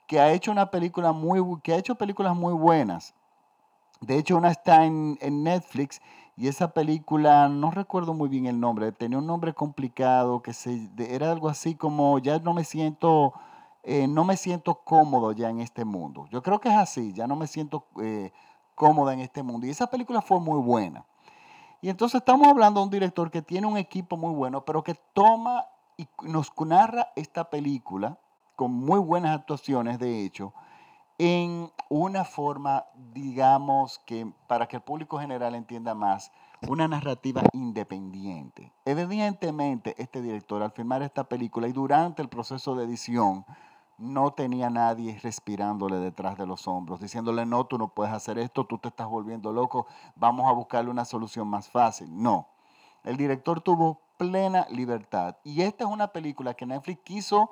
que 0.09 0.19
ha 0.19 0.33
hecho 0.33 0.51
una 0.51 0.71
película 0.71 1.13
muy, 1.13 1.41
que 1.61 1.75
ha 1.75 1.77
hecho 1.77 1.95
películas 1.95 2.35
muy 2.35 2.55
buenas. 2.55 3.15
De 4.01 4.17
hecho, 4.17 4.37
una 4.37 4.51
está 4.51 4.85
en, 4.87 5.19
Netflix 5.21 6.01
y 6.37 6.49
esa 6.49 6.73
película, 6.73 7.49
no 7.49 7.71
recuerdo 7.71 8.15
muy 8.15 8.29
bien 8.29 8.47
el 8.47 8.59
nombre, 8.59 8.91
tenía 8.91 9.19
un 9.19 9.27
nombre 9.27 9.53
complicado, 9.53 10.41
que 10.41 10.55
se, 10.55 10.89
era 10.97 11.31
algo 11.31 11.49
así 11.49 11.75
como, 11.75 12.19
ya 12.21 12.39
no 12.39 12.55
me 12.55 12.65
siento, 12.65 13.35
eh, 13.83 14.09
no 14.09 14.25
me 14.25 14.37
siento 14.37 14.77
cómodo 14.83 15.33
ya 15.33 15.51
en 15.51 15.61
este 15.61 15.85
mundo. 15.85 16.27
Yo 16.31 16.43
creo 16.43 16.59
que 16.59 16.71
es 16.71 16.77
así, 16.77 17.13
ya 17.13 17.27
no 17.27 17.37
me 17.37 17.47
siento 17.47 17.85
eh, 18.01 18.33
cómoda 18.75 19.13
en 19.13 19.21
este 19.21 19.43
mundo. 19.43 19.67
Y 19.67 19.71
esa 19.71 19.89
película 19.89 20.23
fue 20.23 20.41
muy 20.41 20.59
buena. 20.61 21.05
Y 21.83 21.91
entonces 21.91 22.21
estamos 22.21 22.49
hablando 22.49 22.81
de 22.81 22.85
un 22.85 22.91
director 22.91 23.31
que 23.31 23.43
tiene 23.43 23.67
un 23.67 23.77
equipo 23.77 24.17
muy 24.17 24.33
bueno, 24.33 24.65
pero 24.65 24.83
que 24.83 24.95
toma 25.13 25.67
y 25.99 26.09
nos 26.23 26.51
narra 26.59 27.09
esta 27.15 27.51
película 27.51 28.17
con 28.59 28.73
muy 28.73 28.99
buenas 28.99 29.39
actuaciones, 29.39 30.01
de 30.01 30.25
hecho, 30.25 30.53
en 31.17 31.71
una 31.89 32.25
forma, 32.25 32.87
digamos, 33.15 34.01
que 34.01 34.33
para 34.49 34.67
que 34.67 34.75
el 34.75 34.83
público 34.83 35.21
general 35.21 35.55
entienda 35.55 35.95
más, 35.95 36.33
una 36.69 36.89
narrativa 36.89 37.41
independiente. 37.53 38.73
Evidentemente, 38.85 39.95
este 39.97 40.23
director 40.23 40.61
al 40.61 40.73
filmar 40.73 41.03
esta 41.03 41.23
película 41.29 41.69
y 41.69 41.73
durante 41.73 42.21
el 42.21 42.29
proceso 42.29 42.75
de 42.75 42.87
edición, 42.87 43.47
no 43.97 44.33
tenía 44.33 44.71
nadie 44.71 45.17
respirándole 45.23 45.99
detrás 46.01 46.37
de 46.37 46.47
los 46.47 46.67
hombros, 46.67 47.01
diciéndole, 47.01 47.47
no, 47.47 47.65
tú 47.67 47.79
no 47.79 47.95
puedes 47.95 48.13
hacer 48.13 48.41
esto, 48.41 48.67
tú 48.67 48.79
te 48.79 48.89
estás 48.89 49.07
volviendo 49.07 49.53
loco, 49.53 49.87
vamos 50.17 50.49
a 50.49 50.53
buscarle 50.53 50.91
una 50.91 51.05
solución 51.05 51.47
más 51.47 51.69
fácil. 51.69 52.09
No, 52.11 52.49
el 53.05 53.17
director 53.17 53.61
tuvo 53.61 54.01
plena 54.17 54.67
libertad. 54.69 55.37
Y 55.45 55.63
esta 55.63 55.85
es 55.85 55.91
una 55.91 56.09
película 56.09 56.55
que 56.55 56.67
Netflix 56.67 57.03
quiso 57.05 57.51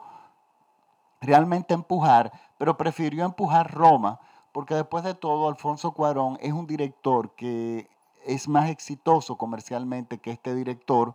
realmente 1.21 1.75
empujar, 1.75 2.33
pero 2.59 2.77
prefirió 2.77 3.25
empujar 3.25 3.73
Roma, 3.73 4.21
porque 4.53 4.75
después 4.75 5.05
de 5.05 5.15
todo 5.15 5.49
Alfonso 5.49 5.93
Cuarón 5.93 6.39
es 6.41 6.53
un 6.53 6.67
director 6.67 7.35
que 7.35 7.89
es 8.25 8.49
más 8.49 8.71
exitoso 8.71 9.37
comercialmente 9.37 10.19
que 10.19 10.31
este 10.31 10.55
director 10.55 11.15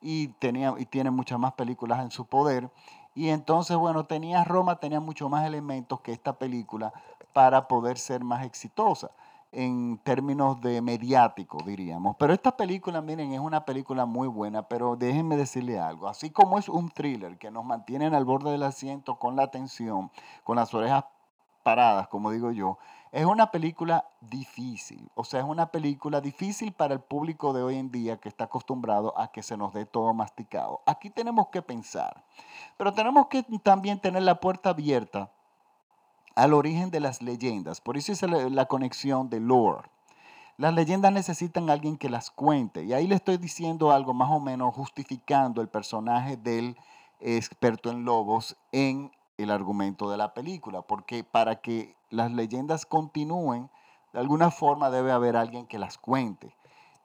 y, 0.00 0.28
tenía, 0.28 0.74
y 0.78 0.86
tiene 0.86 1.10
muchas 1.10 1.38
más 1.38 1.52
películas 1.52 2.00
en 2.00 2.10
su 2.10 2.24
poder. 2.24 2.70
Y 3.14 3.28
entonces, 3.28 3.76
bueno, 3.76 4.06
tenía 4.06 4.44
Roma, 4.44 4.76
tenía 4.76 5.00
mucho 5.00 5.28
más 5.28 5.46
elementos 5.46 6.00
que 6.00 6.12
esta 6.12 6.38
película 6.38 6.92
para 7.32 7.68
poder 7.68 7.98
ser 7.98 8.24
más 8.24 8.44
exitosa 8.44 9.10
en 9.50 9.98
términos 9.98 10.60
de 10.60 10.82
mediático, 10.82 11.58
diríamos. 11.64 12.16
Pero 12.18 12.32
esta 12.32 12.56
película, 12.56 13.00
miren, 13.00 13.32
es 13.32 13.40
una 13.40 13.64
película 13.64 14.04
muy 14.04 14.28
buena, 14.28 14.68
pero 14.68 14.96
déjenme 14.96 15.36
decirle 15.36 15.78
algo. 15.78 16.08
Así 16.08 16.30
como 16.30 16.58
es 16.58 16.68
un 16.68 16.90
thriller 16.90 17.38
que 17.38 17.50
nos 17.50 17.64
mantiene 17.64 18.06
al 18.06 18.24
borde 18.24 18.50
del 18.50 18.62
asiento 18.62 19.18
con 19.18 19.36
la 19.36 19.44
atención, 19.44 20.10
con 20.44 20.56
las 20.56 20.72
orejas 20.74 21.04
paradas, 21.62 22.08
como 22.08 22.30
digo 22.30 22.50
yo, 22.50 22.78
es 23.10 23.24
una 23.24 23.50
película 23.50 24.06
difícil. 24.20 25.10
O 25.14 25.24
sea, 25.24 25.40
es 25.40 25.46
una 25.46 25.70
película 25.70 26.20
difícil 26.20 26.72
para 26.72 26.94
el 26.94 27.00
público 27.00 27.52
de 27.52 27.62
hoy 27.62 27.76
en 27.76 27.90
día 27.90 28.18
que 28.18 28.28
está 28.28 28.44
acostumbrado 28.44 29.18
a 29.18 29.28
que 29.32 29.42
se 29.42 29.56
nos 29.56 29.72
dé 29.72 29.86
todo 29.86 30.12
masticado. 30.12 30.82
Aquí 30.86 31.10
tenemos 31.10 31.48
que 31.48 31.62
pensar, 31.62 32.22
pero 32.76 32.92
tenemos 32.92 33.28
que 33.28 33.44
también 33.62 34.00
tener 34.00 34.22
la 34.22 34.40
puerta 34.40 34.70
abierta 34.70 35.30
al 36.38 36.54
origen 36.54 36.92
de 36.92 37.00
las 37.00 37.20
leyendas. 37.20 37.80
Por 37.80 37.96
eso 37.96 38.12
es 38.12 38.22
la, 38.22 38.66
conexión 38.66 39.28
de 39.28 39.40
lore. 39.40 39.90
Las 40.56 40.72
leyendas 40.72 41.12
necesitan 41.12 41.68
alguien 41.68 41.96
que 41.96 42.08
las 42.08 42.30
cuente. 42.30 42.84
Y 42.84 42.92
ahí 42.92 43.08
le 43.08 43.16
estoy 43.16 43.38
diciendo 43.38 43.90
algo 43.90 44.14
más 44.14 44.30
o 44.30 44.38
menos 44.38 44.72
justificando 44.72 45.60
el 45.60 45.68
personaje 45.68 46.36
del 46.36 46.76
experto 47.18 47.90
en 47.90 48.04
lobos 48.04 48.56
en 48.70 49.10
el 49.36 49.50
argumento 49.50 50.08
de 50.10 50.16
la 50.16 50.32
película. 50.32 50.82
Porque 50.82 51.24
para 51.24 51.56
que 51.56 51.96
las 52.08 52.30
leyendas 52.30 52.86
continúen, 52.86 53.68
de 54.12 54.20
alguna 54.20 54.52
forma 54.52 54.90
debe 54.90 55.10
haber 55.10 55.34
alguien 55.34 55.66
que 55.66 55.80
las 55.80 55.98
cuente. 55.98 56.54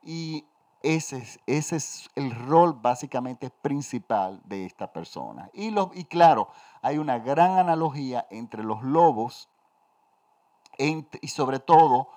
Y 0.04 0.46
ese 0.84 1.18
es, 1.18 1.40
ese 1.48 1.78
es 1.78 2.10
el 2.16 2.32
rol 2.32 2.74
básicamente 2.74 3.50
principal 3.50 4.42
de 4.46 4.66
esta 4.66 4.92
persona. 4.92 5.50
Y, 5.54 5.74
y 5.94 6.04
claro, 6.06 6.50
hay 6.82 6.98
una 6.98 7.20
gran 7.20 7.58
analogía 7.58 8.28
entre 8.30 8.64
los 8.64 8.84
lobos 8.84 9.50
y 10.78 11.28
sobre 11.28 11.60
todo 11.60 12.10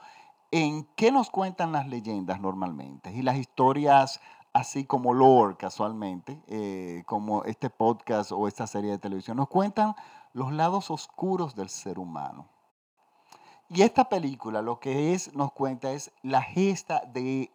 en 0.51 0.85
qué 0.97 1.13
nos 1.13 1.31
cuentan 1.31 1.73
las 1.73 1.87
leyendas 1.87 2.41
normalmente 2.41 3.13
y 3.13 3.23
las 3.23 3.37
historias 3.37 4.21
así 4.53 4.85
como 4.85 5.13
lore 5.13 5.57
casualmente, 5.57 6.41
eh, 6.47 7.03
como 7.07 7.45
este 7.45 7.69
podcast 7.69 8.33
o 8.33 8.49
esta 8.49 8.67
serie 8.67 8.91
de 8.91 8.99
televisión, 8.99 9.37
nos 9.37 9.49
cuentan 9.49 9.95
los 10.33 10.51
lados 10.51 10.91
oscuros 10.91 11.55
del 11.55 11.69
ser 11.69 11.99
humano. 11.99 12.49
Y 13.69 13.83
esta 13.83 14.09
película 14.09 14.63
lo 14.63 14.81
que 14.81 15.13
es, 15.13 15.35
nos 15.35 15.53
cuenta 15.53 15.93
es 15.93 16.11
la 16.23 16.41
gesta 16.41 17.03
de 17.07 17.51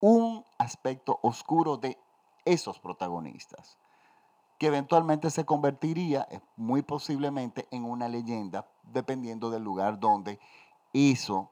un 0.00 0.44
aspecto 0.58 1.18
oscuro 1.22 1.76
de 1.76 1.98
esos 2.44 2.78
protagonistas, 2.78 3.78
que 4.58 4.66
eventualmente 4.66 5.30
se 5.30 5.44
convertiría 5.44 6.26
eh, 6.30 6.40
muy 6.56 6.82
posiblemente 6.82 7.68
en 7.70 7.84
una 7.84 8.08
leyenda, 8.08 8.66
dependiendo 8.82 9.50
del 9.50 9.62
lugar 9.62 10.00
donde 10.00 10.40
eso 10.92 11.50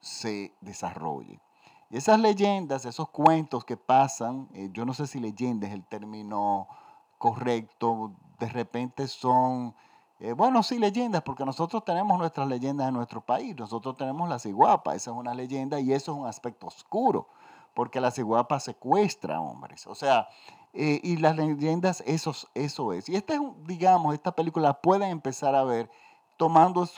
se 0.00 0.52
desarrolle. 0.60 1.40
Y 1.90 1.98
esas 1.98 2.18
leyendas, 2.18 2.84
esos 2.86 3.08
cuentos 3.10 3.64
que 3.64 3.76
pasan, 3.76 4.48
eh, 4.54 4.70
yo 4.72 4.84
no 4.84 4.94
sé 4.94 5.06
si 5.06 5.20
leyenda 5.20 5.66
es 5.66 5.74
el 5.74 5.84
término 5.84 6.66
correcto, 7.18 8.12
de 8.40 8.48
repente 8.48 9.06
son, 9.06 9.74
eh, 10.18 10.32
bueno, 10.32 10.62
sí, 10.62 10.78
leyendas, 10.78 11.22
porque 11.22 11.44
nosotros 11.44 11.84
tenemos 11.84 12.18
nuestras 12.18 12.48
leyendas 12.48 12.88
en 12.88 12.94
nuestro 12.94 13.20
país, 13.20 13.54
nosotros 13.56 13.96
tenemos 13.96 14.28
la 14.28 14.38
ciguapa, 14.38 14.94
esa 14.94 15.10
es 15.10 15.16
una 15.16 15.34
leyenda 15.34 15.78
y 15.78 15.92
eso 15.92 16.12
es 16.12 16.18
un 16.18 16.26
aspecto 16.26 16.66
oscuro, 16.66 17.28
porque 17.74 18.00
la 18.00 18.10
ciguapa 18.10 18.60
secuestra 18.60 19.40
hombres, 19.40 19.86
o 19.86 19.94
sea, 19.94 20.28
eh, 20.74 21.00
y 21.02 21.18
las 21.18 21.36
leyendas, 21.36 22.02
eso, 22.06 22.34
eso 22.54 22.92
es. 22.92 23.08
Y 23.08 23.16
esta, 23.16 23.34
digamos, 23.66 24.14
esta 24.14 24.34
película 24.34 24.80
pueden 24.80 25.10
empezar 25.10 25.54
a 25.54 25.64
ver 25.64 25.90
tomando 26.38 26.88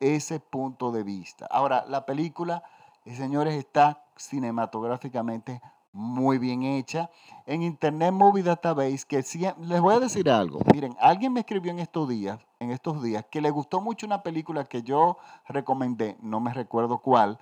ese 0.00 0.40
punto 0.40 0.90
de 0.90 1.02
vista. 1.02 1.46
Ahora, 1.50 1.84
la 1.86 2.06
película, 2.06 2.62
eh, 3.04 3.14
señores, 3.14 3.54
está 3.54 4.02
cinematográficamente 4.16 5.60
muy 5.92 6.38
bien 6.38 6.62
hecha. 6.62 7.10
En 7.46 7.62
Internet 7.62 8.12
Movie 8.12 8.42
Database, 8.42 9.04
que 9.06 9.24
les 9.60 9.80
voy 9.80 9.94
a 9.94 10.00
decir 10.00 10.30
algo. 10.30 10.60
Miren, 10.72 10.96
alguien 11.00 11.32
me 11.32 11.40
escribió 11.40 11.72
en 11.72 11.80
estos 11.80 12.08
días, 12.08 12.38
en 12.58 12.70
estos 12.70 13.02
días, 13.02 13.24
que 13.30 13.40
le 13.40 13.50
gustó 13.50 13.80
mucho 13.80 14.06
una 14.06 14.22
película 14.22 14.64
que 14.64 14.82
yo 14.82 15.18
recomendé, 15.46 16.16
no 16.20 16.40
me 16.40 16.54
recuerdo 16.54 16.98
cuál, 16.98 17.38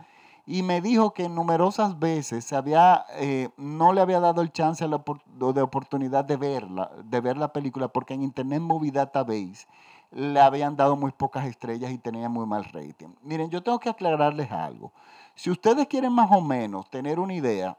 y 0.50 0.62
me 0.62 0.80
dijo 0.80 1.12
que 1.12 1.28
numerosas 1.28 1.98
veces 1.98 2.42
se 2.42 2.56
había, 2.56 3.04
eh, 3.18 3.50
no 3.58 3.92
le 3.92 4.00
había 4.00 4.18
dado 4.18 4.40
el 4.40 4.50
chance 4.50 4.88
la, 4.88 5.04
de 5.52 5.60
oportunidad 5.60 6.24
de 6.24 6.38
verla, 6.38 6.90
de 7.04 7.20
ver 7.20 7.36
la 7.36 7.52
película, 7.52 7.88
porque 7.88 8.14
en 8.14 8.22
Internet 8.22 8.62
Movie 8.62 8.90
Database 8.90 9.66
le 10.10 10.40
habían 10.40 10.74
dado 10.74 10.96
muy 10.96 11.12
pocas 11.12 11.44
estrellas 11.44 11.90
y 11.90 11.98
tenía 11.98 12.30
muy 12.30 12.46
mal 12.46 12.64
rating. 12.64 13.08
Miren, 13.20 13.50
yo 13.50 13.62
tengo 13.62 13.78
que 13.78 13.90
aclararles 13.90 14.50
algo. 14.50 14.90
Si 15.34 15.50
ustedes 15.50 15.86
quieren 15.86 16.14
más 16.14 16.32
o 16.32 16.40
menos 16.40 16.88
tener 16.88 17.20
una 17.20 17.34
idea, 17.34 17.76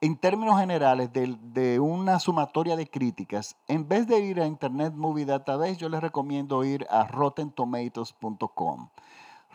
en 0.00 0.16
términos 0.16 0.58
generales, 0.58 1.12
de, 1.12 1.36
de, 1.42 1.78
una 1.78 2.20
sumatoria 2.20 2.74
de 2.74 2.88
críticas, 2.88 3.54
en 3.66 3.86
vez 3.86 4.06
de 4.06 4.18
ir 4.20 4.40
a 4.40 4.46
Internet 4.46 4.94
Movie 4.94 5.26
Database, 5.26 5.76
yo 5.76 5.90
les 5.90 6.00
recomiendo 6.00 6.64
ir 6.64 6.86
a 6.88 7.06
rottentomatoes.com. 7.06 8.88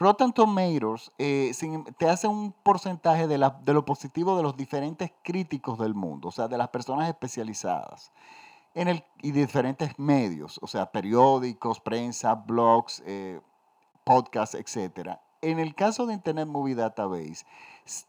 Rotten 0.04 0.34
Tomatoes 0.34 1.14
eh, 1.18 1.54
te 1.98 2.10
hace 2.10 2.28
un 2.28 2.52
porcentaje 2.52 3.26
de, 3.26 3.38
lo 3.38 3.86
positivo 3.86 4.36
de 4.36 4.44
los 4.44 4.58
diferentes 4.58 5.14
críticos 5.24 5.80
del 5.80 5.94
mundo, 5.94 6.28
o 6.28 6.32
sea, 6.32 6.50
de 6.50 6.58
las 6.58 6.68
personas 6.68 7.08
especializadas 7.08 8.12
en 8.74 9.02
y 9.22 9.32
diferentes 9.32 9.98
medios, 9.98 10.60
o 10.62 10.68
sea, 10.68 10.92
periódicos, 10.92 11.80
prensa, 11.80 12.36
blogs, 12.36 13.02
eh, 13.06 13.40
podcasts, 14.04 14.56
etc. 14.56 15.20
En 15.42 15.60
el 15.60 15.74
caso 15.74 16.06
de 16.06 16.16
Internet 16.16 16.50
Movie 16.50 16.76
Database, 16.76 17.46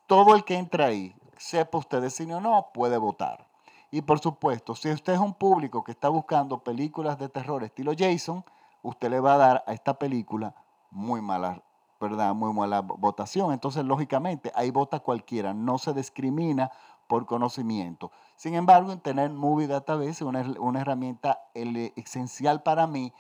todo 0.09 0.35
el 0.35 0.43
que 0.43 0.57
entra 0.57 0.87
ahí, 0.87 1.15
sepa 1.37 1.79
usted 1.79 2.03
de 2.03 2.35
o 2.35 2.41
no, 2.41 2.71
puede 2.75 2.99
votar. 2.99 3.47
Y 3.93 4.03
por 4.03 4.19
supuesto, 4.19 4.75
si 4.75 4.91
usted 4.91 5.13
es 5.13 5.21
un 5.21 5.35
público 5.35 5.85
que 5.85 5.93
está 5.93 6.09
buscando 6.09 6.65
películas 6.65 7.21
de 7.21 7.29
terror 7.29 7.63
estilo 7.63 7.93
Jason, 7.97 8.45
usted 8.83 9.11
le 9.11 9.21
va 9.21 9.35
a 9.35 9.39
dar 9.39 9.65
a 9.69 9.73
esta 9.73 9.95
película 9.97 10.57
muy 10.91 11.21
mala 11.21 11.63
¿verdad? 12.05 12.35
Muy 12.35 12.53
mala 12.53 12.81
votación. 12.81 13.53
Entonces, 13.53 13.85
lógicamente, 13.85 14.53
ahí 14.55 14.71
vota 14.71 15.01
cualquiera, 15.01 15.55
no 15.55 15.79
se 15.79 15.93
discrimina 15.93 16.71
por 17.07 17.27
conocimiento. 17.27 18.11
Sin 18.37 18.55
embargo, 18.55 18.93
en 18.93 19.01
tener 19.01 19.31
Movie 19.31 19.67
Database 19.67 20.11
es 20.11 20.23
una, 20.23 20.41
una 20.59 20.81
herramienta 20.81 21.41
esencial 21.55 22.63
para 22.63 22.87
mí 22.87 23.13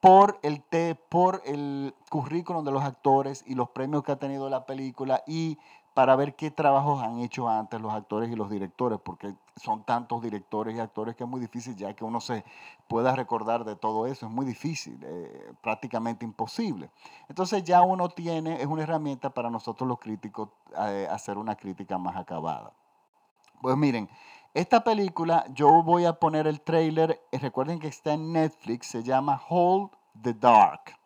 por 0.00 0.38
el, 0.42 0.62
por 1.08 1.42
el 1.44 1.94
currículum 2.10 2.64
de 2.64 2.72
los 2.72 2.82
actores 2.82 3.44
y 3.46 3.54
los 3.54 3.70
premios 3.70 4.02
que 4.02 4.12
ha 4.12 4.16
tenido 4.16 4.48
la 4.48 4.64
película 4.64 5.22
y 5.26 5.58
para 5.94 6.14
ver 6.16 6.36
qué 6.36 6.50
trabajos 6.50 7.02
han 7.02 7.18
hecho 7.18 7.48
antes 7.48 7.80
los 7.80 7.92
actores 7.92 8.30
y 8.30 8.36
los 8.36 8.50
directores, 8.50 8.98
porque 9.02 9.34
son 9.56 9.84
tantos 9.84 10.22
directores 10.22 10.76
y 10.76 10.80
actores 10.80 11.16
que 11.16 11.24
es 11.24 11.30
muy 11.30 11.40
difícil 11.40 11.74
ya 11.76 11.94
que 11.94 12.04
uno 12.04 12.20
se 12.20 12.44
pueda 12.88 13.14
recordar 13.14 13.64
de 13.64 13.76
todo 13.76 14.06
eso, 14.06 14.26
es 14.26 14.32
muy 14.32 14.46
difícil, 14.46 14.98
eh, 15.02 15.52
prácticamente 15.60 16.24
imposible. 16.24 16.90
Entonces 17.28 17.64
ya 17.64 17.82
uno 17.82 18.08
tiene, 18.08 18.60
es 18.60 18.66
una 18.66 18.82
herramienta 18.82 19.30
para 19.30 19.50
nosotros 19.50 19.88
los 19.88 19.98
críticos 19.98 20.50
eh, 20.78 21.08
hacer 21.10 21.38
una 21.38 21.56
crítica 21.56 21.98
más 21.98 22.16
acabada. 22.16 22.72
Pues 23.60 23.76
miren, 23.76 24.08
esta 24.54 24.82
película, 24.82 25.44
yo 25.54 25.82
voy 25.82 26.06
a 26.06 26.14
poner 26.14 26.46
el 26.46 26.60
trailer, 26.60 27.20
eh, 27.30 27.38
recuerden 27.38 27.78
que 27.78 27.88
está 27.88 28.14
en 28.14 28.32
Netflix, 28.32 28.86
se 28.86 29.02
llama 29.02 29.40
Hold 29.48 29.90
the 30.22 30.34
Dark. 30.34 30.99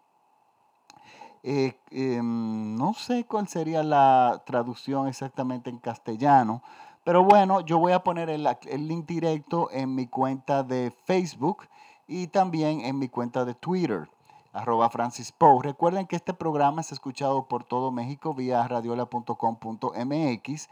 Eh, 1.46 1.78
em, 1.90 2.74
no 2.74 2.94
sé 2.94 3.26
cuál 3.26 3.46
sería 3.48 3.83
la 3.83 4.42
traducción 4.46 5.09
exactamente 5.09 5.68
en 5.68 5.76
castellano, 5.76 6.62
pero 7.04 7.22
bueno, 7.22 7.61
yo 7.61 7.78
voy 7.78 7.92
a 7.92 8.02
poner 8.02 8.30
el, 8.30 8.48
link 8.88 9.04
directo 9.04 9.68
en 9.70 9.94
mi 9.94 10.07
cuenta 10.07 10.62
de 10.62 10.90
Facebook 11.04 11.68
y 12.09 12.28
también 12.28 12.80
en 12.80 12.98
mi 12.98 13.11
cuenta 13.11 13.44
de 13.44 13.54
Twitter, 13.54 14.09
arroba 14.54 14.88
Francis. 14.88 15.35
Recuerden 15.61 16.07
que 16.07 16.16
este 16.16 16.33
programa 16.33 16.80
es 16.80 16.92
escuchado 16.92 17.46
por 17.46 17.64
todo 17.64 17.90
México 17.90 18.33
vía 18.33 18.66
radiola.com.mx 18.66 20.68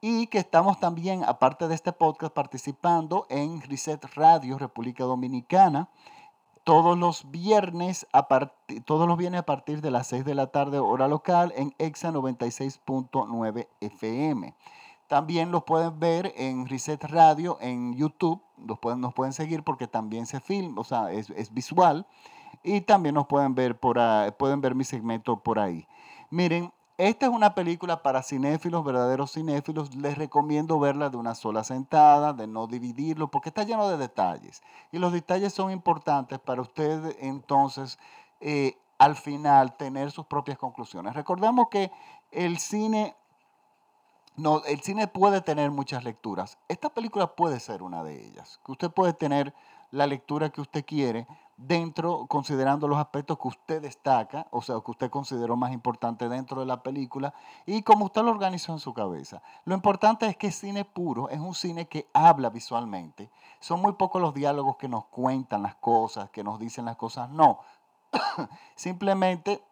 y 0.00 0.28
que 0.28 0.38
estamos 0.38 0.80
también, 0.80 1.24
aparte 1.24 1.68
de 1.68 1.74
este 1.74 1.92
podcast, 1.92 2.32
participando 2.32 3.26
en 3.28 3.60
Reset 3.60 4.02
Radio 4.14 4.56
República 4.56 5.04
Dominicana 5.04 5.90
todos 6.66 6.98
los 6.98 7.30
viernes 7.30 8.08
a 8.12 8.26
todos 8.84 9.06
los 9.06 9.16
viernes 9.16 9.38
a 9.38 9.46
partir 9.46 9.80
de 9.82 9.92
las 9.92 10.08
6 10.08 10.24
de 10.24 10.34
la 10.34 10.48
tarde 10.48 10.80
hora 10.80 11.06
local 11.06 11.52
en 11.54 11.72
EXA 11.78 12.10
96.9 12.10 13.68
FM. 13.80 14.52
También 15.06 15.52
los 15.52 15.62
pueden 15.62 16.00
ver 16.00 16.32
en 16.36 16.66
Reset 16.66 17.04
Radio 17.04 17.56
en 17.60 17.94
YouTube, 17.94 18.42
los 18.66 18.80
pueden, 18.80 19.00
nos 19.00 19.14
pueden 19.14 19.32
seguir 19.32 19.62
porque 19.62 19.86
también 19.86 20.26
se 20.26 20.40
filma, 20.40 20.80
o 20.80 20.84
sea, 20.84 21.12
es, 21.12 21.30
es 21.30 21.54
visual 21.54 22.04
y 22.64 22.80
también 22.80 23.14
nos 23.14 23.28
pueden 23.28 23.54
ver 23.54 23.78
por 23.78 24.00
pueden 24.36 24.60
ver 24.60 24.74
mi 24.74 24.82
segmento 24.82 25.38
por 25.38 25.60
ahí. 25.60 25.86
Miren, 26.30 26.72
esta 26.98 27.26
es 27.26 27.32
una 27.32 27.54
película 27.54 28.02
para 28.02 28.22
cinéfilos, 28.22 28.82
verdaderos 28.82 29.32
cinéfilos. 29.32 29.94
Les 29.94 30.16
recomiendo 30.16 30.78
verla 30.78 31.10
de 31.10 31.18
una 31.18 31.34
sola 31.34 31.62
sentada, 31.62 32.32
de 32.32 32.46
no 32.46 32.66
dividirlo, 32.66 33.30
porque 33.30 33.50
está 33.50 33.64
lleno 33.64 33.88
de 33.88 33.98
detalles. 33.98 34.62
Y 34.92 34.98
los 34.98 35.12
detalles 35.12 35.52
son 35.52 35.70
importantes 35.70 36.38
para 36.38 36.62
usted 36.62 37.16
entonces 37.20 37.98
eh, 38.40 38.78
al 38.98 39.14
final 39.14 39.76
tener 39.76 40.10
sus 40.10 40.24
propias 40.24 40.56
conclusiones. 40.56 41.14
Recordemos 41.14 41.68
que 41.70 41.92
el 42.30 42.58
cine, 42.58 43.14
no, 44.36 44.64
el 44.64 44.80
cine 44.80 45.06
puede 45.06 45.42
tener 45.42 45.70
muchas 45.70 46.02
lecturas. 46.02 46.56
Esta 46.66 46.88
película 46.88 47.34
puede 47.36 47.60
ser 47.60 47.82
una 47.82 48.02
de 48.04 48.26
ellas. 48.26 48.58
Que 48.64 48.72
usted 48.72 48.90
puede 48.90 49.12
tener 49.12 49.52
la 49.90 50.06
lectura 50.06 50.48
que 50.48 50.62
usted 50.62 50.84
quiere 50.86 51.26
dentro, 51.56 52.26
considerando 52.26 52.86
los 52.86 52.98
aspectos 52.98 53.38
que 53.38 53.48
usted 53.48 53.82
destaca, 53.82 54.46
o 54.50 54.60
sea, 54.60 54.80
que 54.80 54.90
usted 54.90 55.10
consideró 55.10 55.56
más 55.56 55.72
importante 55.72 56.28
dentro 56.28 56.60
de 56.60 56.66
la 56.66 56.82
película 56.82 57.32
y 57.64 57.82
como 57.82 58.04
usted 58.06 58.22
lo 58.22 58.30
organizó 58.30 58.72
en 58.72 58.78
su 58.78 58.92
cabeza. 58.92 59.42
Lo 59.64 59.74
importante 59.74 60.26
es 60.26 60.36
que 60.36 60.52
cine 60.52 60.84
puro 60.84 61.30
es 61.30 61.40
un 61.40 61.54
cine 61.54 61.86
que 61.86 62.08
habla 62.12 62.50
visualmente. 62.50 63.30
Son 63.60 63.80
muy 63.80 63.92
pocos 63.92 64.20
los 64.20 64.34
diálogos 64.34 64.76
que 64.76 64.88
nos 64.88 65.06
cuentan 65.06 65.62
las 65.62 65.76
cosas, 65.76 66.30
que 66.30 66.44
nos 66.44 66.58
dicen 66.58 66.84
las 66.84 66.96
cosas. 66.96 67.30
No, 67.30 67.60
simplemente 68.74 69.62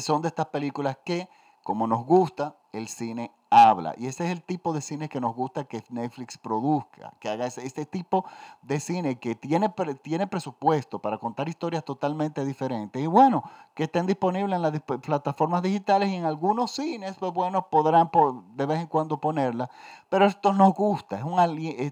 son 0.00 0.22
de 0.22 0.28
estas 0.28 0.46
películas 0.46 0.98
que, 1.04 1.28
como 1.62 1.86
nos 1.86 2.04
gusta, 2.04 2.56
el 2.72 2.88
cine 2.88 3.30
habla. 3.54 3.94
Y 3.96 4.06
ese 4.06 4.24
es 4.24 4.32
el 4.32 4.42
tipo 4.42 4.72
de 4.72 4.80
cine 4.80 5.08
que 5.08 5.20
nos 5.20 5.34
gusta 5.34 5.64
que 5.64 5.82
Netflix 5.88 6.36
produzca, 6.36 7.12
que 7.20 7.28
haga 7.28 7.46
este 7.46 7.86
tipo 7.86 8.24
de 8.62 8.80
cine 8.80 9.18
que 9.18 9.34
tiene, 9.34 9.72
tiene 10.02 10.26
presupuesto 10.26 10.98
para 10.98 11.18
contar 11.18 11.48
historias 11.48 11.84
totalmente 11.84 12.44
diferentes. 12.44 13.00
Y 13.00 13.06
bueno, 13.06 13.44
que 13.74 13.84
estén 13.84 14.06
disponibles 14.06 14.56
en 14.56 14.62
las 14.62 14.80
plataformas 14.80 15.62
digitales 15.62 16.08
y 16.08 16.16
en 16.16 16.24
algunos 16.24 16.72
cines, 16.72 17.16
pues 17.18 17.32
bueno, 17.32 17.68
podrán 17.68 18.10
de 18.54 18.66
vez 18.66 18.80
en 18.80 18.86
cuando 18.88 19.18
ponerla. 19.18 19.70
Pero 20.08 20.26
esto 20.26 20.52
nos 20.52 20.74
gusta, 20.74 21.18
es 21.18 21.24
un, 21.24 21.38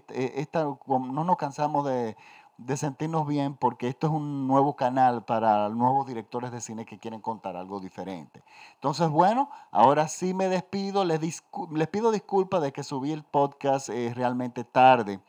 esta, 0.09 0.65
no 0.87 1.23
nos 1.23 1.37
cansamos 1.37 1.85
de 1.85 2.17
de 2.65 2.77
sentirnos 2.77 3.27
bien 3.27 3.55
porque 3.55 3.87
esto 3.87 4.07
es 4.07 4.13
un 4.13 4.47
nuevo 4.47 4.75
canal 4.75 5.23
para 5.25 5.69
nuevos 5.69 6.07
directores 6.07 6.51
de 6.51 6.61
cine 6.61 6.85
que 6.85 6.99
quieren 6.99 7.21
contar 7.21 7.55
algo 7.55 7.79
diferente. 7.79 8.43
Entonces, 8.75 9.09
bueno, 9.09 9.49
ahora 9.71 10.07
sí 10.07 10.33
me 10.33 10.47
despido. 10.47 11.05
Les, 11.05 11.43
les 11.71 11.87
pido 11.87 12.11
disculpas 12.11 12.61
de 12.61 12.71
que 12.71 12.83
subí 12.83 13.11
el 13.11 13.23
podcast 13.23 13.89
eh, 13.89 14.13
realmente 14.15 14.63
tarde, 14.63 15.19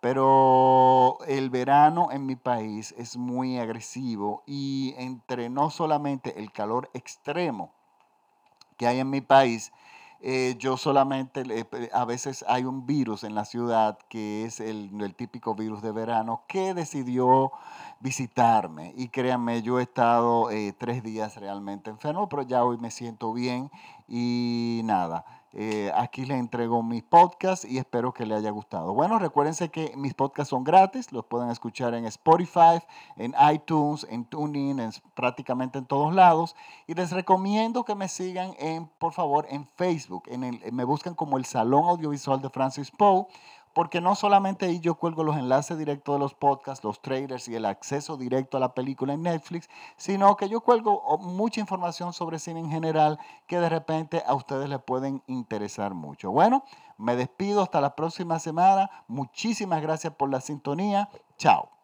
pero 0.00 1.18
el 1.26 1.50
verano 1.50 2.08
en 2.10 2.26
mi 2.26 2.36
país 2.36 2.94
es 2.98 3.16
muy 3.16 3.58
agresivo 3.58 4.42
y 4.46 4.94
entre 4.96 5.48
no 5.50 5.70
solamente 5.70 6.38
el 6.40 6.52
calor 6.52 6.90
extremo 6.94 7.72
que 8.80 8.86
hay 8.86 8.98
en 8.98 9.10
mi 9.10 9.20
país, 9.20 9.72
eh, 10.22 10.56
yo 10.58 10.76
solamente, 10.76 11.42
a 11.92 12.04
veces 12.04 12.44
hay 12.46 12.64
un 12.64 12.84
virus 12.86 13.24
en 13.24 13.34
la 13.34 13.46
ciudad 13.46 13.98
que 14.10 14.44
es 14.44 14.60
el, 14.60 15.14
típico 15.16 15.54
virus 15.54 15.80
de 15.80 15.92
verano 15.92 16.44
que 16.46 16.74
decidió 16.74 17.52
visitarme. 18.00 18.92
Y 18.96 19.08
créanme, 19.08 19.62
yo 19.62 19.80
he 19.80 19.82
estado 19.82 20.50
eh, 20.50 20.74
tres 20.76 21.02
días 21.02 21.36
realmente 21.36 21.88
enfermo, 21.88 22.28
pero 22.28 22.42
ya 22.42 22.64
hoy 22.64 22.76
me 22.76 22.90
siento 22.90 23.32
bien 23.32 23.70
y 24.08 24.82
nada. 24.84 25.24
Eh, 25.52 25.90
aquí 25.96 26.24
les 26.26 26.38
entrego 26.38 26.82
mis 26.82 27.02
podcasts 27.02 27.64
y 27.64 27.78
espero 27.78 28.12
que 28.14 28.24
les 28.24 28.38
haya 28.38 28.50
gustado. 28.50 28.94
Bueno, 28.94 29.18
recuérdense 29.18 29.68
que 29.70 29.92
mis 29.96 30.14
podcasts 30.14 30.50
son 30.50 30.62
gratis, 30.62 31.12
los 31.12 31.24
pueden 31.24 31.50
escuchar 31.50 31.94
en 31.94 32.04
Spotify, 32.04 32.80
en 33.16 33.34
iTunes, 33.52 34.06
en 34.08 34.24
TuneIn, 34.24 34.78
en, 34.78 34.92
prácticamente 35.14 35.78
en 35.78 35.86
todos 35.86 36.14
lados. 36.14 36.54
Y 36.86 36.94
les 36.94 37.10
recomiendo 37.10 37.84
que 37.84 37.96
me 37.96 38.08
sigan, 38.08 38.54
en, 38.58 38.86
por 38.98 39.12
favor, 39.12 39.46
en 39.50 39.66
Facebook. 39.66 40.22
En 40.26 40.44
el, 40.44 40.72
me 40.72 40.84
buscan 40.84 41.14
como 41.14 41.36
el 41.36 41.44
Salón 41.44 41.84
Audiovisual 41.84 42.40
de 42.40 42.50
Francis 42.50 42.90
Poe 42.90 43.26
porque 43.74 44.00
no 44.00 44.14
solamente 44.14 44.66
ahí 44.66 44.80
yo 44.80 44.94
cuelgo 44.96 45.24
los 45.24 45.36
enlaces 45.36 45.78
directos 45.78 46.14
de 46.14 46.18
los 46.18 46.34
podcasts, 46.34 46.84
los 46.84 47.00
trailers 47.00 47.48
y 47.48 47.54
el 47.54 47.64
acceso 47.64 48.16
directo 48.16 48.56
a 48.56 48.60
la 48.60 48.74
película 48.74 49.14
en 49.14 49.22
Netflix, 49.22 49.68
sino 49.96 50.36
que 50.36 50.48
yo 50.48 50.60
cuelgo 50.60 51.02
oh, 51.04 51.18
mucha 51.18 51.60
información 51.60 52.12
sobre 52.12 52.38
cine 52.38 52.60
en 52.60 52.70
general 52.70 53.18
que 53.46 53.60
de 53.60 53.68
repente 53.68 54.22
a 54.26 54.34
ustedes 54.34 54.68
les 54.68 54.82
pueden 54.82 55.22
interesar 55.26 55.94
mucho. 55.94 56.30
Bueno, 56.30 56.64
me 56.98 57.16
despido 57.16 57.62
hasta 57.62 57.80
la 57.80 57.94
próxima 57.94 58.38
semana. 58.38 58.90
Muchísimas 59.08 59.82
gracias 59.82 60.14
por 60.14 60.30
la 60.30 60.40
sintonía. 60.40 61.08
Chao. 61.38 61.79